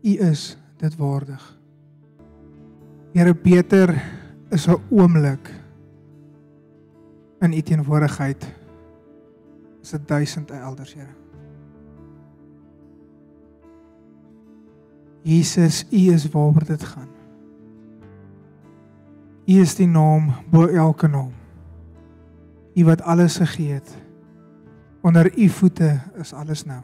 [0.07, 0.45] U is
[0.77, 1.59] dit waardig.
[3.12, 4.03] Here beter
[4.51, 5.55] is 'n oomblik
[7.41, 8.55] in U teenwoordigheid
[9.83, 11.14] is dit duisend elders, Here.
[15.22, 17.09] Jesus, U is waaroor dit gaan.
[19.47, 21.33] U is die naam bo elke naam.
[22.74, 23.97] U wat alles gegee het.
[25.03, 26.83] Onder U voete is alles nou.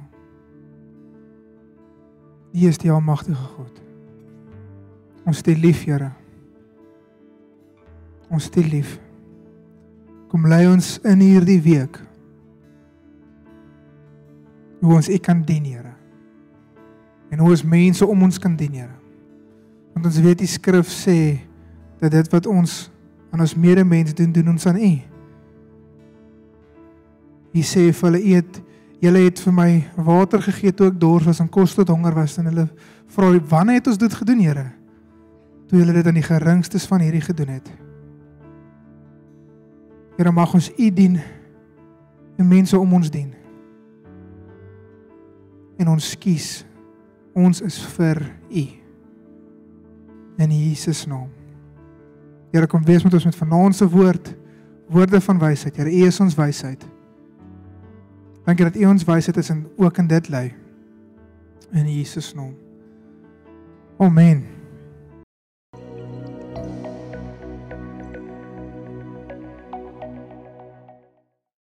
[2.53, 3.80] U is die almagtige God.
[5.24, 6.11] Ons het U lief, Here.
[8.28, 8.98] Ons het U lief.
[10.28, 12.00] Kom lei ons in hierdie week
[14.82, 15.94] hoe ons U kan dien, Here.
[17.32, 18.98] En hoe ons mense om ons kan dien, Here.
[19.94, 21.38] Want ons weet die skrif sê
[22.03, 22.90] dat dit wat ons
[23.32, 24.92] aan ons medemens doen, doen ons aan U.
[27.53, 28.61] U sê vir hulle eet
[29.03, 29.70] Julle het vir my
[30.07, 32.68] water gegee toe ek dors was en kos tot honger was en hulle
[33.11, 34.68] vra wanneer het ons dit gedoen Here?
[35.66, 37.70] Toe julle dit aan die geringstes van hierdie gedoen het.
[40.18, 41.18] Here mag ons U dien
[42.38, 43.32] en mense om ons dien
[45.82, 46.62] en ons kies.
[47.34, 48.22] Ons is vir
[48.53, 48.64] U.
[50.38, 51.30] In Jesus naam.
[52.53, 54.34] Here kom wees met ons met vanaand se woord,
[54.92, 55.76] woorde van wysheid.
[55.76, 56.91] Here, U is ons wysheid.
[58.45, 60.53] Dankie dat U ons wysheid is en ook in dit lê.
[61.72, 62.57] In Jesus naam.
[63.99, 64.61] Amen.